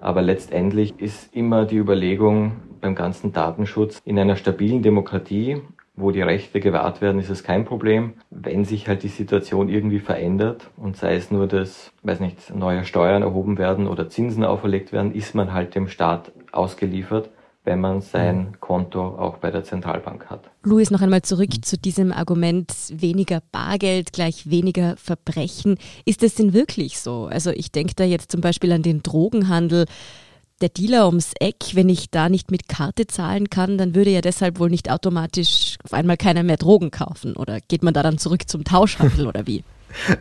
Aber 0.00 0.22
letztendlich 0.22 0.94
ist 0.98 1.32
immer 1.32 1.64
die 1.64 1.76
Überlegung 1.76 2.56
beim 2.80 2.96
ganzen 2.96 3.32
Datenschutz 3.32 4.00
in 4.04 4.18
einer 4.18 4.34
stabilen 4.34 4.82
Demokratie 4.82 5.60
wo 5.94 6.10
die 6.10 6.22
Rechte 6.22 6.60
gewahrt 6.60 7.00
werden, 7.00 7.20
ist 7.20 7.30
es 7.30 7.44
kein 7.44 7.64
Problem. 7.64 8.14
Wenn 8.30 8.64
sich 8.64 8.88
halt 8.88 9.02
die 9.02 9.08
Situation 9.08 9.68
irgendwie 9.68 10.00
verändert 10.00 10.70
und 10.76 10.96
sei 10.96 11.14
es 11.16 11.30
nur, 11.30 11.46
dass, 11.46 11.92
weiß 12.02 12.20
nicht, 12.20 12.54
neue 12.54 12.84
Steuern 12.84 13.22
erhoben 13.22 13.58
werden 13.58 13.86
oder 13.86 14.08
Zinsen 14.08 14.44
auferlegt 14.44 14.92
werden, 14.92 15.14
ist 15.14 15.34
man 15.34 15.52
halt 15.52 15.74
dem 15.74 15.88
Staat 15.88 16.32
ausgeliefert, 16.50 17.30
wenn 17.64 17.80
man 17.80 18.00
sein 18.00 18.38
mhm. 18.38 18.60
Konto 18.60 19.00
auch 19.00 19.36
bei 19.36 19.50
der 19.50 19.64
Zentralbank 19.64 20.26
hat. 20.30 20.50
Louis, 20.64 20.90
noch 20.90 21.02
einmal 21.02 21.22
zurück 21.22 21.64
zu 21.64 21.76
diesem 21.76 22.10
Argument 22.10 22.72
weniger 22.90 23.40
Bargeld 23.52 24.12
gleich 24.12 24.50
weniger 24.50 24.96
Verbrechen. 24.96 25.76
Ist 26.04 26.22
es 26.22 26.34
denn 26.34 26.54
wirklich 26.54 26.98
so? 26.98 27.26
Also 27.26 27.50
ich 27.50 27.70
denke 27.70 27.94
da 27.94 28.04
jetzt 28.04 28.32
zum 28.32 28.40
Beispiel 28.40 28.72
an 28.72 28.82
den 28.82 29.02
Drogenhandel 29.02 29.84
der 30.62 30.70
Dealer 30.70 31.06
ums 31.06 31.32
Eck, 31.40 31.74
wenn 31.74 31.88
ich 31.88 32.10
da 32.10 32.28
nicht 32.28 32.50
mit 32.50 32.68
Karte 32.68 33.06
zahlen 33.06 33.50
kann, 33.50 33.76
dann 33.76 33.94
würde 33.94 34.10
ja 34.10 34.20
deshalb 34.20 34.58
wohl 34.58 34.70
nicht 34.70 34.90
automatisch 34.90 35.76
auf 35.84 35.92
einmal 35.92 36.16
keiner 36.16 36.42
mehr 36.42 36.56
Drogen 36.56 36.90
kaufen. 36.90 37.36
Oder 37.36 37.60
geht 37.60 37.82
man 37.82 37.92
da 37.92 38.02
dann 38.02 38.18
zurück 38.18 38.48
zum 38.48 38.64
Tauschhandel 38.64 39.26
oder 39.28 39.46
wie? 39.46 39.64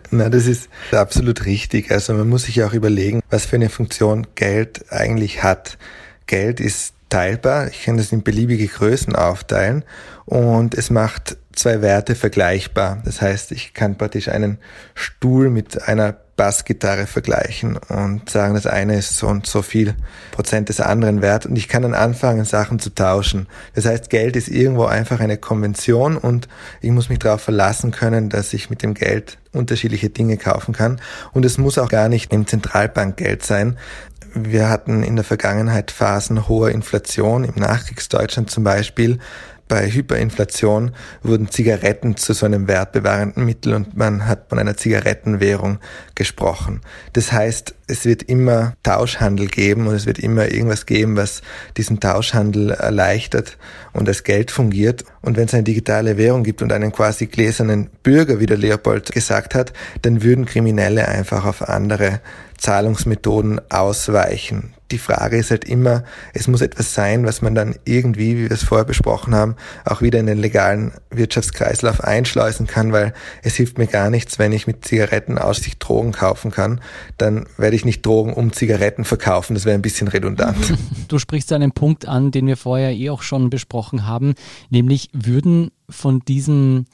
Na, 0.09 0.29
das 0.29 0.47
ist 0.47 0.69
absolut 0.91 1.45
richtig. 1.45 1.91
Also 1.91 2.13
man 2.13 2.27
muss 2.27 2.43
sich 2.43 2.63
auch 2.63 2.73
überlegen, 2.73 3.21
was 3.29 3.45
für 3.45 3.55
eine 3.55 3.69
Funktion 3.69 4.27
Geld 4.35 4.91
eigentlich 4.91 5.43
hat. 5.43 5.77
Geld 6.25 6.59
ist 6.59 6.93
teilbar. 7.09 7.67
Ich 7.67 7.83
kann 7.83 7.97
das 7.97 8.11
in 8.11 8.23
beliebige 8.23 8.67
Größen 8.67 9.15
aufteilen 9.15 9.83
und 10.25 10.73
es 10.73 10.89
macht 10.89 11.37
zwei 11.53 11.81
Werte 11.81 12.15
vergleichbar. 12.15 13.01
Das 13.05 13.21
heißt, 13.21 13.51
ich 13.51 13.73
kann 13.73 13.97
praktisch 13.97 14.29
einen 14.29 14.57
Stuhl 14.95 15.49
mit 15.49 15.87
einer 15.87 16.15
Bassgitarre 16.35 17.07
vergleichen 17.07 17.77
und 17.77 18.29
sagen, 18.29 18.53
das 18.53 18.65
eine 18.65 18.97
ist 18.97 19.17
so 19.17 19.27
und 19.27 19.45
so 19.45 19.61
viel 19.61 19.95
Prozent 20.31 20.69
des 20.69 20.79
anderen 20.79 21.21
wert 21.21 21.45
und 21.45 21.55
ich 21.55 21.67
kann 21.67 21.83
dann 21.83 21.93
anfangen, 21.93 22.45
Sachen 22.45 22.79
zu 22.79 22.95
tauschen. 22.95 23.47
Das 23.75 23.85
heißt, 23.85 24.09
Geld 24.09 24.35
ist 24.35 24.47
irgendwo 24.47 24.85
einfach 24.85 25.19
eine 25.19 25.37
Konvention 25.37 26.17
und 26.17 26.47
ich 26.81 26.91
muss 26.91 27.09
mich 27.09 27.19
darauf 27.19 27.41
verlassen 27.41 27.91
können, 27.91 28.29
dass 28.29 28.53
ich 28.53 28.69
mit 28.69 28.81
dem 28.81 28.93
Geld 28.93 29.37
unterschiedliche 29.51 30.09
Dinge 30.09 30.37
kaufen 30.37 30.73
kann 30.73 31.01
und 31.33 31.45
es 31.45 31.57
muss 31.57 31.77
auch 31.77 31.89
gar 31.89 32.09
nicht 32.09 32.31
im 32.33 32.47
Zentralbankgeld 32.47 33.43
sein. 33.43 33.77
Wir 34.33 34.69
hatten 34.69 35.03
in 35.03 35.17
der 35.17 35.25
Vergangenheit 35.25 35.91
Phasen 35.91 36.47
hoher 36.47 36.69
Inflation, 36.69 37.43
im 37.43 37.55
Nachkriegsdeutschland 37.55 38.49
zum 38.49 38.63
Beispiel, 38.63 39.19
bei 39.71 39.89
Hyperinflation 39.89 40.91
wurden 41.23 41.49
Zigaretten 41.49 42.17
zu 42.17 42.33
so 42.33 42.45
einem 42.45 42.67
wertbewahrenden 42.67 43.45
Mittel 43.45 43.73
und 43.73 43.95
man 43.95 44.27
hat 44.27 44.49
von 44.49 44.59
einer 44.59 44.75
Zigarettenwährung 44.75 45.79
gesprochen. 46.13 46.81
Das 47.13 47.31
heißt, 47.31 47.73
es 47.87 48.03
wird 48.03 48.21
immer 48.23 48.73
Tauschhandel 48.83 49.47
geben 49.47 49.87
und 49.87 49.95
es 49.95 50.05
wird 50.05 50.19
immer 50.19 50.51
irgendwas 50.51 50.85
geben, 50.85 51.15
was 51.15 51.41
diesen 51.77 52.01
Tauschhandel 52.01 52.71
erleichtert 52.71 53.57
und 53.93 54.09
als 54.09 54.25
Geld 54.25 54.51
fungiert. 54.51 55.05
Und 55.21 55.37
wenn 55.37 55.45
es 55.45 55.53
eine 55.53 55.63
digitale 55.63 56.17
Währung 56.17 56.43
gibt 56.43 56.61
und 56.61 56.73
einen 56.73 56.91
quasi 56.91 57.27
gläsernen 57.27 57.89
Bürger, 58.03 58.41
wie 58.41 58.47
der 58.47 58.57
Leopold 58.57 59.13
gesagt 59.13 59.55
hat, 59.55 59.71
dann 60.01 60.21
würden 60.21 60.43
Kriminelle 60.43 61.07
einfach 61.07 61.45
auf 61.45 61.69
andere 61.69 62.19
Zahlungsmethoden 62.57 63.61
ausweichen 63.71 64.73
die 64.91 64.97
Frage 64.97 65.37
ist 65.37 65.51
halt 65.51 65.65
immer, 65.65 66.03
es 66.33 66.47
muss 66.47 66.61
etwas 66.61 66.93
sein, 66.93 67.25
was 67.25 67.41
man 67.41 67.55
dann 67.55 67.75
irgendwie, 67.85 68.37
wie 68.37 68.43
wir 68.43 68.51
es 68.51 68.63
vorher 68.63 68.85
besprochen 68.85 69.33
haben, 69.33 69.55
auch 69.85 70.01
wieder 70.01 70.19
in 70.19 70.25
den 70.25 70.37
legalen 70.37 70.91
Wirtschaftskreislauf 71.09 72.03
einschleusen 72.03 72.67
kann, 72.67 72.91
weil 72.91 73.13
es 73.41 73.55
hilft 73.55 73.77
mir 73.77 73.87
gar 73.87 74.09
nichts, 74.09 74.39
wenn 74.39 74.51
ich 74.51 74.67
mit 74.67 74.85
Zigaretten 74.85 75.37
ausschließlich 75.37 75.79
Drogen 75.79 76.11
kaufen 76.11 76.51
kann. 76.51 76.81
Dann 77.17 77.45
werde 77.57 77.75
ich 77.75 77.85
nicht 77.85 78.05
Drogen 78.05 78.33
um 78.33 78.51
Zigaretten 78.53 79.05
verkaufen, 79.05 79.53
das 79.53 79.65
wäre 79.65 79.75
ein 79.75 79.81
bisschen 79.81 80.07
redundant. 80.07 80.57
Du 81.07 81.19
sprichst 81.19 81.51
einen 81.51 81.73
Punkt 81.73 82.07
an, 82.07 82.31
den 82.31 82.47
wir 82.47 82.55
vorher 82.55 82.93
eh 82.93 83.09
auch 83.09 83.21
schon 83.21 83.49
besprochen 83.49 84.07
haben, 84.07 84.33
nämlich 84.69 85.09
würden 85.11 85.71
von 85.89 86.21
diesen 86.21 86.85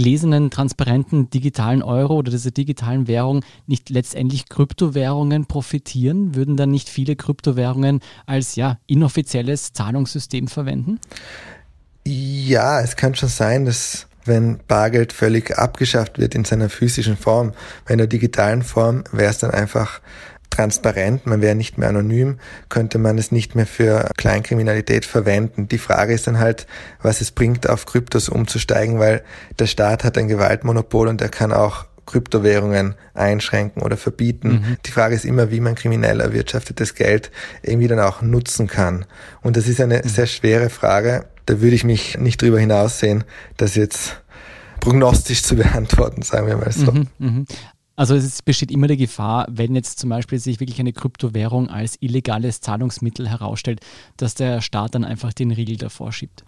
gläsernen, 0.00 0.50
transparenten 0.50 1.28
digitalen 1.28 1.82
Euro 1.82 2.14
oder 2.14 2.30
dieser 2.30 2.50
digitalen 2.50 3.06
Währung 3.06 3.44
nicht 3.66 3.90
letztendlich 3.90 4.48
Kryptowährungen 4.48 5.44
profitieren? 5.44 6.34
Würden 6.34 6.56
dann 6.56 6.70
nicht 6.70 6.88
viele 6.88 7.16
Kryptowährungen 7.16 8.00
als 8.24 8.56
ja, 8.56 8.78
inoffizielles 8.86 9.74
Zahlungssystem 9.74 10.48
verwenden? 10.48 11.00
Ja, 12.06 12.80
es 12.80 12.96
kann 12.96 13.14
schon 13.14 13.28
sein, 13.28 13.66
dass 13.66 14.06
wenn 14.24 14.60
Bargeld 14.66 15.12
völlig 15.12 15.58
abgeschafft 15.58 16.18
wird 16.18 16.34
in 16.34 16.46
seiner 16.46 16.70
physischen 16.70 17.18
Form, 17.18 17.52
bei 17.84 17.92
einer 17.92 18.06
digitalen 18.06 18.62
Form 18.62 19.04
wäre 19.12 19.30
es 19.30 19.38
dann 19.38 19.50
einfach 19.50 20.00
transparent, 20.60 21.26
man 21.26 21.40
wäre 21.40 21.54
nicht 21.54 21.78
mehr 21.78 21.88
anonym, 21.88 22.38
könnte 22.68 22.98
man 22.98 23.16
es 23.16 23.32
nicht 23.32 23.54
mehr 23.54 23.66
für 23.66 24.10
Kleinkriminalität 24.16 25.06
verwenden. 25.06 25.68
Die 25.68 25.78
Frage 25.78 26.12
ist 26.12 26.26
dann 26.26 26.38
halt, 26.38 26.66
was 27.00 27.22
es 27.22 27.30
bringt, 27.30 27.68
auf 27.68 27.86
Kryptos 27.86 28.28
umzusteigen, 28.28 28.98
weil 28.98 29.22
der 29.58 29.66
Staat 29.66 30.04
hat 30.04 30.18
ein 30.18 30.28
Gewaltmonopol 30.28 31.08
und 31.08 31.22
er 31.22 31.30
kann 31.30 31.52
auch 31.52 31.86
Kryptowährungen 32.04 32.94
einschränken 33.14 33.82
oder 33.82 33.96
verbieten. 33.96 34.48
Mhm. 34.48 34.76
Die 34.84 34.90
Frage 34.90 35.14
ist 35.14 35.24
immer, 35.24 35.50
wie 35.50 35.60
man 35.60 35.76
kriminell 35.76 36.20
erwirtschaftetes 36.20 36.94
Geld 36.94 37.30
irgendwie 37.62 37.88
dann 37.88 38.00
auch 38.00 38.20
nutzen 38.20 38.66
kann. 38.66 39.06
Und 39.40 39.56
das 39.56 39.66
ist 39.66 39.80
eine 39.80 40.02
mhm. 40.04 40.08
sehr 40.08 40.26
schwere 40.26 40.68
Frage. 40.68 41.24
Da 41.46 41.62
würde 41.62 41.74
ich 41.74 41.84
mich 41.84 42.18
nicht 42.18 42.42
drüber 42.42 42.58
hinaussehen, 42.58 43.24
das 43.56 43.76
jetzt 43.76 44.20
prognostisch 44.80 45.42
zu 45.42 45.56
beantworten, 45.56 46.20
sagen 46.20 46.48
wir 46.48 46.56
mal 46.58 46.72
so. 46.72 46.92
Mhm, 46.92 47.06
mh. 47.18 47.44
Also 48.00 48.14
es 48.14 48.40
besteht 48.40 48.70
immer 48.70 48.86
die 48.86 48.96
Gefahr, 48.96 49.46
wenn 49.50 49.74
jetzt 49.74 49.98
zum 49.98 50.08
Beispiel 50.08 50.38
sich 50.38 50.58
wirklich 50.58 50.80
eine 50.80 50.94
Kryptowährung 50.94 51.68
als 51.68 51.98
illegales 52.00 52.62
Zahlungsmittel 52.62 53.28
herausstellt, 53.28 53.80
dass 54.16 54.34
der 54.34 54.62
Staat 54.62 54.94
dann 54.94 55.04
einfach 55.04 55.34
den 55.34 55.50
Riegel 55.50 55.76
davor 55.76 56.10
schiebt. 56.10 56.42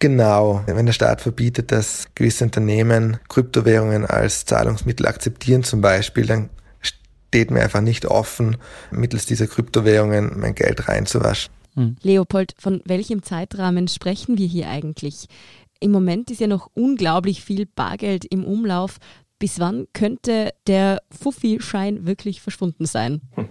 Genau, 0.00 0.62
wenn 0.66 0.84
der 0.84 0.92
Staat 0.92 1.22
verbietet, 1.22 1.72
dass 1.72 2.08
gewisse 2.14 2.44
Unternehmen 2.44 3.16
Kryptowährungen 3.30 4.04
als 4.04 4.44
Zahlungsmittel 4.44 5.06
akzeptieren 5.06 5.64
zum 5.64 5.80
Beispiel, 5.80 6.26
dann 6.26 6.50
steht 6.82 7.50
mir 7.50 7.62
einfach 7.62 7.80
nicht 7.80 8.04
offen, 8.04 8.58
mittels 8.90 9.24
dieser 9.24 9.46
Kryptowährungen 9.46 10.38
mein 10.38 10.54
Geld 10.54 10.88
reinzuwaschen. 10.88 11.54
Hm. 11.72 11.96
Leopold, 12.02 12.54
von 12.58 12.82
welchem 12.84 13.22
Zeitrahmen 13.22 13.88
sprechen 13.88 14.36
wir 14.36 14.46
hier 14.46 14.68
eigentlich? 14.68 15.28
Im 15.80 15.90
Moment 15.90 16.30
ist 16.30 16.40
ja 16.40 16.46
noch 16.46 16.70
unglaublich 16.74 17.42
viel 17.42 17.64
Bargeld 17.64 18.26
im 18.26 18.44
Umlauf. 18.44 18.98
Bis 19.38 19.60
wann 19.60 19.86
könnte 19.92 20.50
der 20.66 21.02
Fuffi-Schein 21.10 22.06
wirklich 22.06 22.40
verschwunden 22.40 22.86
sein? 22.86 23.20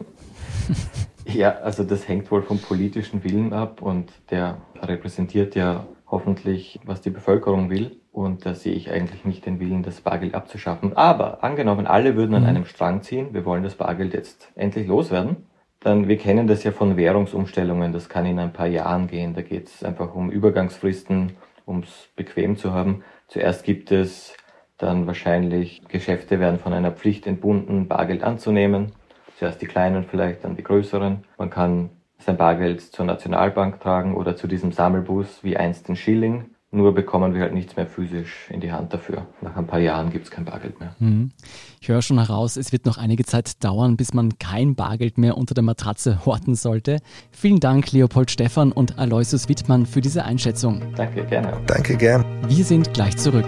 Ja, 1.27 1.57
also 1.57 1.83
das 1.83 2.07
hängt 2.07 2.29
wohl 2.29 2.43
vom 2.43 2.59
politischen 2.59 3.23
Willen 3.23 3.51
ab 3.51 3.81
und 3.81 4.11
der 4.29 4.61
repräsentiert 4.79 5.55
ja 5.55 5.87
hoffentlich, 6.05 6.79
was 6.85 7.01
die 7.01 7.09
Bevölkerung 7.09 7.69
will. 7.69 7.99
Und 8.11 8.45
da 8.45 8.53
sehe 8.53 8.73
ich 8.73 8.91
eigentlich 8.91 9.25
nicht 9.25 9.45
den 9.45 9.59
Willen, 9.59 9.83
das 9.83 10.01
Bargeld 10.01 10.35
abzuschaffen. 10.35 10.95
Aber 10.95 11.43
angenommen, 11.43 11.87
alle 11.87 12.15
würden 12.15 12.35
an 12.35 12.43
mhm. 12.43 12.49
einem 12.49 12.65
Strang 12.65 13.01
ziehen, 13.01 13.33
wir 13.33 13.43
wollen 13.43 13.63
das 13.63 13.75
Bargeld 13.75 14.13
jetzt 14.13 14.51
endlich 14.55 14.87
loswerden, 14.87 15.37
dann, 15.81 16.07
wir 16.07 16.17
kennen 16.17 16.47
das 16.47 16.63
ja 16.63 16.71
von 16.71 16.95
Währungsumstellungen, 16.95 17.91
das 17.91 18.07
kann 18.07 18.25
in 18.25 18.39
ein 18.39 18.53
paar 18.53 18.67
Jahren 18.67 19.07
gehen. 19.07 19.33
Da 19.33 19.41
geht 19.41 19.67
es 19.67 19.83
einfach 19.83 20.15
um 20.15 20.31
Übergangsfristen, 20.31 21.33
um 21.65 21.79
es 21.79 22.09
bequem 22.15 22.55
zu 22.55 22.73
haben. 22.73 23.03
Zuerst 23.27 23.63
gibt 23.63 23.91
es 23.91 24.33
dann 24.77 25.07
wahrscheinlich 25.07 25.83
Geschäfte 25.87 26.39
werden 26.39 26.59
von 26.59 26.73
einer 26.73 26.91
Pflicht 26.91 27.27
entbunden, 27.27 27.87
Bargeld 27.87 28.23
anzunehmen. 28.23 28.91
Zuerst 29.37 29.61
die 29.61 29.67
kleinen, 29.67 30.05
vielleicht 30.05 30.43
dann 30.43 30.55
die 30.55 30.63
größeren. 30.63 31.23
Man 31.37 31.49
kann 31.49 31.89
sein 32.19 32.37
Bargeld 32.37 32.81
zur 32.81 33.05
Nationalbank 33.05 33.79
tragen 33.81 34.15
oder 34.15 34.35
zu 34.35 34.47
diesem 34.47 34.71
Sammelbus 34.71 35.43
wie 35.43 35.57
einst 35.57 35.87
den 35.87 35.95
Schilling. 35.95 36.45
Nur 36.71 36.93
bekommen 36.93 37.33
wir 37.33 37.41
halt 37.41 37.53
nichts 37.53 37.77
mehr 37.77 37.85
physisch 37.85 38.49
in 38.49 38.59
die 38.59 38.71
Hand 38.71 38.93
dafür. 38.93 39.27
Nach 39.41 39.55
ein 39.55 39.65
paar 39.65 39.79
Jahren 39.79 40.11
gibt 40.11 40.25
es 40.25 40.31
kein 40.31 40.43
Bargeld 40.43 40.77
mehr. 40.81 40.93
Mhm. 40.99 41.31
Ich 41.79 41.87
höre 41.87 42.01
schon 42.01 42.17
heraus, 42.17 42.57
es 42.57 42.73
wird 42.73 42.85
noch 42.85 42.97
einige 42.97 43.23
Zeit 43.23 43.63
dauern, 43.63 43.95
bis 43.95 44.13
man 44.13 44.37
kein 44.39 44.75
Bargeld 44.75 45.17
mehr 45.17 45.37
unter 45.37 45.53
der 45.53 45.63
Matratze 45.63 46.25
horten 46.25 46.55
sollte. 46.55 46.99
Vielen 47.31 47.61
Dank, 47.61 47.93
Leopold 47.93 48.29
Stephan 48.29 48.73
und 48.73 48.99
Aloysius 48.99 49.47
Wittmann, 49.47 49.85
für 49.85 50.01
diese 50.01 50.25
Einschätzung. 50.25 50.81
Danke, 50.97 51.23
gerne. 51.23 51.53
Danke, 51.65 51.95
gern. 51.95 52.25
Wir 52.49 52.65
sind 52.65 52.93
gleich 52.93 53.15
zurück. 53.15 53.47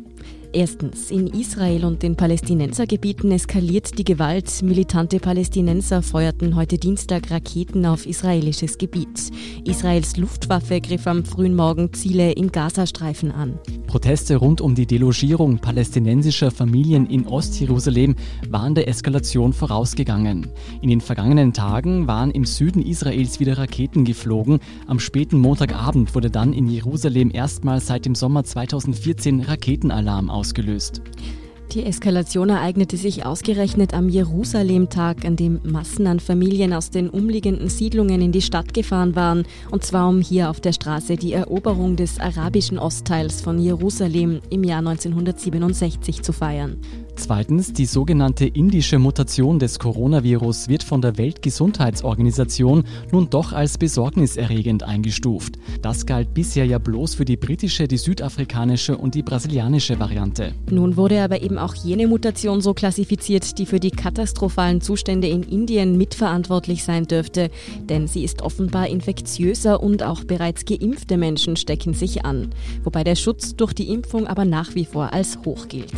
Erstens, 0.53 1.11
in 1.11 1.27
Israel 1.27 1.85
und 1.85 2.03
den 2.03 2.17
Palästinensergebieten 2.17 3.31
eskaliert 3.31 3.97
die 3.97 4.03
Gewalt. 4.03 4.61
Militante 4.61 5.19
Palästinenser 5.19 6.01
feuerten 6.01 6.57
heute 6.57 6.77
Dienstag 6.77 7.31
Raketen 7.31 7.85
auf 7.85 8.05
israelisches 8.05 8.77
Gebiet. 8.77 9.31
Israels 9.63 10.17
Luftwaffe 10.17 10.81
griff 10.81 11.07
am 11.07 11.23
frühen 11.23 11.55
Morgen 11.55 11.93
Ziele 11.93 12.33
im 12.33 12.51
Gazastreifen 12.51 13.31
an. 13.31 13.59
Proteste 13.87 14.35
rund 14.35 14.59
um 14.59 14.75
die 14.75 14.85
Delogierung 14.85 15.59
palästinensischer 15.59 16.51
Familien 16.51 17.05
in 17.05 17.27
Ostjerusalem 17.27 18.15
waren 18.49 18.75
der 18.75 18.89
Eskalation 18.89 19.53
vorausgegangen. 19.53 20.49
In 20.81 20.89
den 20.89 21.01
vergangenen 21.01 21.53
Tagen 21.53 22.07
waren 22.07 22.31
im 22.31 22.43
Süden 22.43 22.81
Israels 22.81 23.39
wieder 23.39 23.57
Raketen 23.57 24.03
geflogen. 24.03 24.59
Am 24.87 24.99
späten 24.99 25.39
Montagabend 25.39 26.13
wurde 26.13 26.29
dann 26.29 26.51
in 26.51 26.67
Jerusalem 26.67 27.31
erstmals 27.33 27.87
seit 27.87 28.05
dem 28.05 28.15
Sommer 28.15 28.43
2014 28.43 29.41
Raketenalarm 29.41 30.29
ausgelöst 30.29 30.40
ausgelöst. 30.41 31.01
Die 31.73 31.85
Eskalation 31.85 32.49
ereignete 32.49 32.97
sich 32.97 33.25
ausgerechnet 33.25 33.93
am 33.93 34.09
Jerusalem-Tag, 34.09 35.23
an 35.23 35.37
dem 35.37 35.61
Massen 35.63 36.05
an 36.05 36.19
Familien 36.19 36.73
aus 36.73 36.89
den 36.89 37.09
umliegenden 37.09 37.69
Siedlungen 37.69 38.21
in 38.21 38.33
die 38.33 38.41
Stadt 38.41 38.73
gefahren 38.73 39.15
waren, 39.15 39.45
und 39.69 39.85
zwar 39.85 40.09
um 40.09 40.19
hier 40.19 40.49
auf 40.49 40.59
der 40.59 40.73
Straße 40.73 41.15
die 41.15 41.31
Eroberung 41.31 41.95
des 41.95 42.19
arabischen 42.19 42.77
Ostteils 42.77 43.39
von 43.39 43.57
Jerusalem 43.57 44.41
im 44.49 44.65
Jahr 44.65 44.79
1967 44.79 46.23
zu 46.23 46.33
feiern. 46.33 46.77
Zweitens, 47.15 47.73
die 47.73 47.85
sogenannte 47.85 48.45
indische 48.45 48.97
Mutation 48.97 49.59
des 49.59 49.79
Coronavirus 49.79 50.69
wird 50.69 50.83
von 50.83 51.01
der 51.01 51.17
Weltgesundheitsorganisation 51.17 52.83
nun 53.11 53.29
doch 53.29 53.53
als 53.53 53.77
besorgniserregend 53.77 54.83
eingestuft. 54.83 55.57
Das 55.81 56.05
galt 56.05 56.33
bisher 56.33 56.65
ja 56.65 56.77
bloß 56.77 57.15
für 57.15 57.25
die 57.25 57.37
britische, 57.37 57.87
die 57.87 57.97
südafrikanische 57.97 58.97
und 58.97 59.15
die 59.15 59.23
brasilianische 59.23 59.99
Variante. 59.99 60.53
Nun 60.69 60.97
wurde 60.97 61.21
aber 61.21 61.41
eben 61.41 61.57
auch 61.57 61.75
jene 61.75 62.07
Mutation 62.07 62.61
so 62.61 62.73
klassifiziert, 62.73 63.57
die 63.57 63.65
für 63.65 63.79
die 63.79 63.91
katastrophalen 63.91 64.81
Zustände 64.81 65.27
in 65.27 65.43
Indien 65.43 65.97
mitverantwortlich 65.97 66.83
sein 66.83 67.05
dürfte, 67.05 67.51
denn 67.89 68.07
sie 68.07 68.23
ist 68.23 68.41
offenbar 68.41 68.87
infektiöser 68.87 69.81
und 69.81 70.03
auch 70.03 70.23
bereits 70.23 70.65
geimpfte 70.65 71.17
Menschen 71.17 71.55
stecken 71.55 71.93
sich 71.93 72.25
an, 72.25 72.49
wobei 72.83 73.03
der 73.03 73.15
Schutz 73.15 73.55
durch 73.55 73.73
die 73.73 73.89
Impfung 73.89 74.27
aber 74.27 74.45
nach 74.45 74.75
wie 74.75 74.85
vor 74.85 75.13
als 75.13 75.39
hoch 75.45 75.67
gilt. 75.67 75.93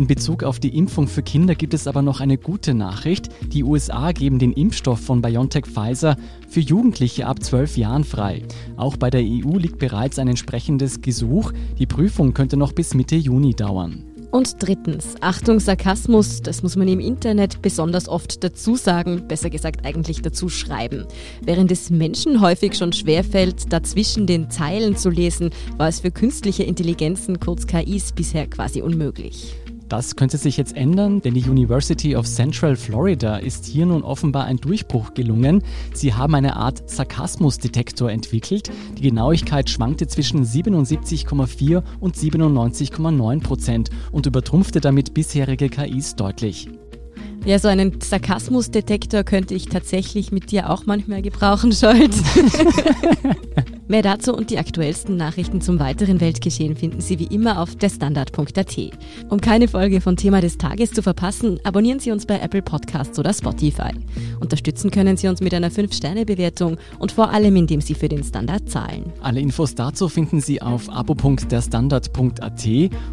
In 0.00 0.06
Bezug 0.06 0.44
auf 0.44 0.58
die 0.58 0.78
Impfung 0.78 1.08
für 1.08 1.22
Kinder 1.22 1.54
gibt 1.54 1.74
es 1.74 1.86
aber 1.86 2.00
noch 2.00 2.20
eine 2.20 2.38
gute 2.38 2.72
Nachricht. 2.72 3.28
Die 3.52 3.62
USA 3.62 4.12
geben 4.12 4.38
den 4.38 4.54
Impfstoff 4.54 4.98
von 4.98 5.20
BioNTech 5.20 5.66
Pfizer 5.66 6.16
für 6.48 6.60
Jugendliche 6.60 7.26
ab 7.26 7.42
12 7.42 7.76
Jahren 7.76 8.04
frei. 8.04 8.44
Auch 8.78 8.96
bei 8.96 9.10
der 9.10 9.20
EU 9.20 9.58
liegt 9.58 9.78
bereits 9.78 10.18
ein 10.18 10.28
entsprechendes 10.28 11.02
Gesuch. 11.02 11.52
Die 11.78 11.84
Prüfung 11.84 12.32
könnte 12.32 12.56
noch 12.56 12.72
bis 12.72 12.94
Mitte 12.94 13.16
Juni 13.16 13.52
dauern. 13.52 14.06
Und 14.30 14.62
drittens, 14.62 15.16
Achtung 15.20 15.60
Sarkasmus, 15.60 16.40
das 16.40 16.62
muss 16.62 16.76
man 16.76 16.88
im 16.88 17.00
Internet 17.00 17.60
besonders 17.60 18.08
oft 18.08 18.42
dazu 18.42 18.76
sagen, 18.76 19.28
besser 19.28 19.50
gesagt 19.50 19.84
eigentlich 19.84 20.22
dazu 20.22 20.48
schreiben. 20.48 21.04
Während 21.42 21.70
es 21.70 21.90
Menschen 21.90 22.40
häufig 22.40 22.74
schon 22.74 22.94
schwerfällt, 22.94 23.70
dazwischen 23.70 24.26
den 24.26 24.48
Zeilen 24.48 24.96
zu 24.96 25.10
lesen, 25.10 25.50
war 25.76 25.88
es 25.88 26.00
für 26.00 26.10
künstliche 26.10 26.62
Intelligenzen, 26.62 27.38
kurz 27.38 27.66
KIs, 27.66 28.12
bisher 28.12 28.46
quasi 28.46 28.80
unmöglich. 28.80 29.56
Das 29.90 30.14
könnte 30.14 30.38
sich 30.38 30.56
jetzt 30.56 30.76
ändern, 30.76 31.20
denn 31.20 31.34
die 31.34 31.42
University 31.42 32.14
of 32.14 32.24
Central 32.24 32.76
Florida 32.76 33.38
ist 33.38 33.66
hier 33.66 33.86
nun 33.86 34.04
offenbar 34.04 34.44
ein 34.44 34.56
Durchbruch 34.56 35.14
gelungen. 35.14 35.64
Sie 35.92 36.14
haben 36.14 36.36
eine 36.36 36.54
Art 36.54 36.88
Sarkasmusdetektor 36.88 38.08
entwickelt. 38.08 38.70
Die 38.96 39.02
Genauigkeit 39.02 39.68
schwankte 39.68 40.06
zwischen 40.06 40.44
77,4 40.44 41.82
und 41.98 42.16
97,9 42.16 43.42
Prozent 43.42 43.90
und 44.12 44.26
übertrumpfte 44.26 44.80
damit 44.80 45.12
bisherige 45.12 45.68
KIs 45.68 46.14
deutlich. 46.14 46.68
Ja, 47.44 47.58
so 47.58 47.66
einen 47.66 48.00
Sarkasmusdetektor 48.00 49.24
könnte 49.24 49.54
ich 49.54 49.66
tatsächlich 49.66 50.30
mit 50.30 50.52
dir 50.52 50.70
auch 50.70 50.86
manchmal 50.86 51.20
gebrauchen, 51.20 51.72
Scholz. 51.72 52.22
Mehr 53.90 54.02
dazu 54.02 54.32
und 54.32 54.50
die 54.50 54.58
aktuellsten 54.58 55.16
Nachrichten 55.16 55.60
zum 55.60 55.80
weiteren 55.80 56.20
Weltgeschehen 56.20 56.76
finden 56.76 57.00
Sie 57.00 57.18
wie 57.18 57.24
immer 57.24 57.60
auf 57.60 57.74
derstandard.at. 57.74 58.76
Um 59.28 59.40
keine 59.40 59.66
Folge 59.66 60.00
von 60.00 60.16
Thema 60.16 60.40
des 60.40 60.58
Tages 60.58 60.92
zu 60.92 61.02
verpassen, 61.02 61.58
abonnieren 61.64 61.98
Sie 61.98 62.12
uns 62.12 62.24
bei 62.24 62.38
Apple 62.38 62.62
Podcasts 62.62 63.18
oder 63.18 63.34
Spotify. 63.34 63.90
Unterstützen 64.38 64.92
können 64.92 65.16
Sie 65.16 65.26
uns 65.26 65.40
mit 65.40 65.52
einer 65.54 65.72
5-Sterne-Bewertung 65.72 66.76
und 67.00 67.10
vor 67.10 67.30
allem, 67.30 67.56
indem 67.56 67.80
Sie 67.80 67.94
für 67.94 68.08
den 68.08 68.22
Standard 68.22 68.70
zahlen. 68.70 69.12
Alle 69.22 69.40
Infos 69.40 69.74
dazu 69.74 70.08
finden 70.08 70.40
Sie 70.40 70.62
auf 70.62 70.88
abo.derstandard.at 70.88 72.68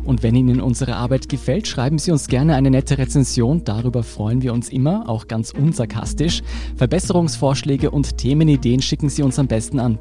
und 0.05 0.21
wenn 0.21 0.35
Ihnen 0.35 0.61
unsere 0.61 0.95
Arbeit 0.95 1.27
gefällt, 1.27 1.67
schreiben 1.67 1.97
Sie 1.97 2.11
uns 2.11 2.27
gerne 2.27 2.53
eine 2.53 2.69
nette 2.69 2.99
Rezension. 2.99 3.63
Darüber 3.63 4.03
freuen 4.03 4.43
wir 4.43 4.53
uns 4.53 4.69
immer, 4.69 5.09
auch 5.09 5.27
ganz 5.27 5.53
unsarkastisch. 5.57 6.43
Verbesserungsvorschläge 6.75 7.89
und 7.89 8.19
Themenideen 8.19 8.83
schicken 8.83 9.09
Sie 9.09 9.23
uns 9.23 9.39
am 9.39 9.47
besten 9.47 9.79
an 9.79 9.97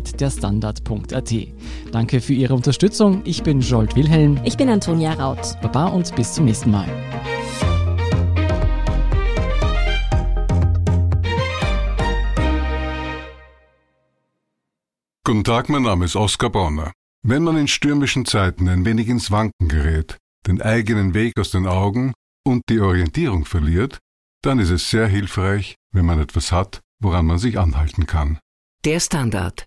podcast.derstandard.at. 0.00 1.92
Danke 1.92 2.20
für 2.20 2.32
Ihre 2.32 2.54
Unterstützung. 2.54 3.22
Ich 3.24 3.42
bin 3.42 3.60
Jolt 3.60 3.96
Wilhelm. 3.96 4.40
Ich 4.44 4.56
bin 4.56 4.68
Antonia 4.68 5.12
Raut. 5.12 5.56
Baba 5.60 5.88
und 5.88 6.14
bis 6.16 6.34
zum 6.34 6.46
nächsten 6.46 6.70
Mal. 6.70 6.88
Guten 15.24 15.44
Tag, 15.44 15.68
mein 15.68 15.82
Name 15.82 16.06
ist 16.06 16.16
Oskar 16.16 16.50
Bonner. 16.50 16.92
Wenn 17.22 17.42
man 17.42 17.56
in 17.56 17.68
stürmischen 17.68 18.24
Zeiten 18.24 18.68
ein 18.68 18.84
wenig 18.84 19.08
ins 19.08 19.30
Wanken 19.30 19.68
gerät, 19.68 20.16
den 20.46 20.60
eigenen 20.62 21.14
Weg 21.14 21.38
aus 21.38 21.50
den 21.50 21.66
Augen 21.66 22.14
und 22.44 22.62
die 22.68 22.80
Orientierung 22.80 23.44
verliert, 23.44 23.98
dann 24.42 24.58
ist 24.58 24.70
es 24.70 24.88
sehr 24.88 25.06
hilfreich, 25.06 25.76
wenn 25.92 26.06
man 26.06 26.18
etwas 26.18 26.50
hat, 26.50 26.80
woran 27.00 27.26
man 27.26 27.38
sich 27.38 27.58
anhalten 27.58 28.06
kann. 28.06 28.38
Der 28.86 28.98
Standard, 28.98 29.66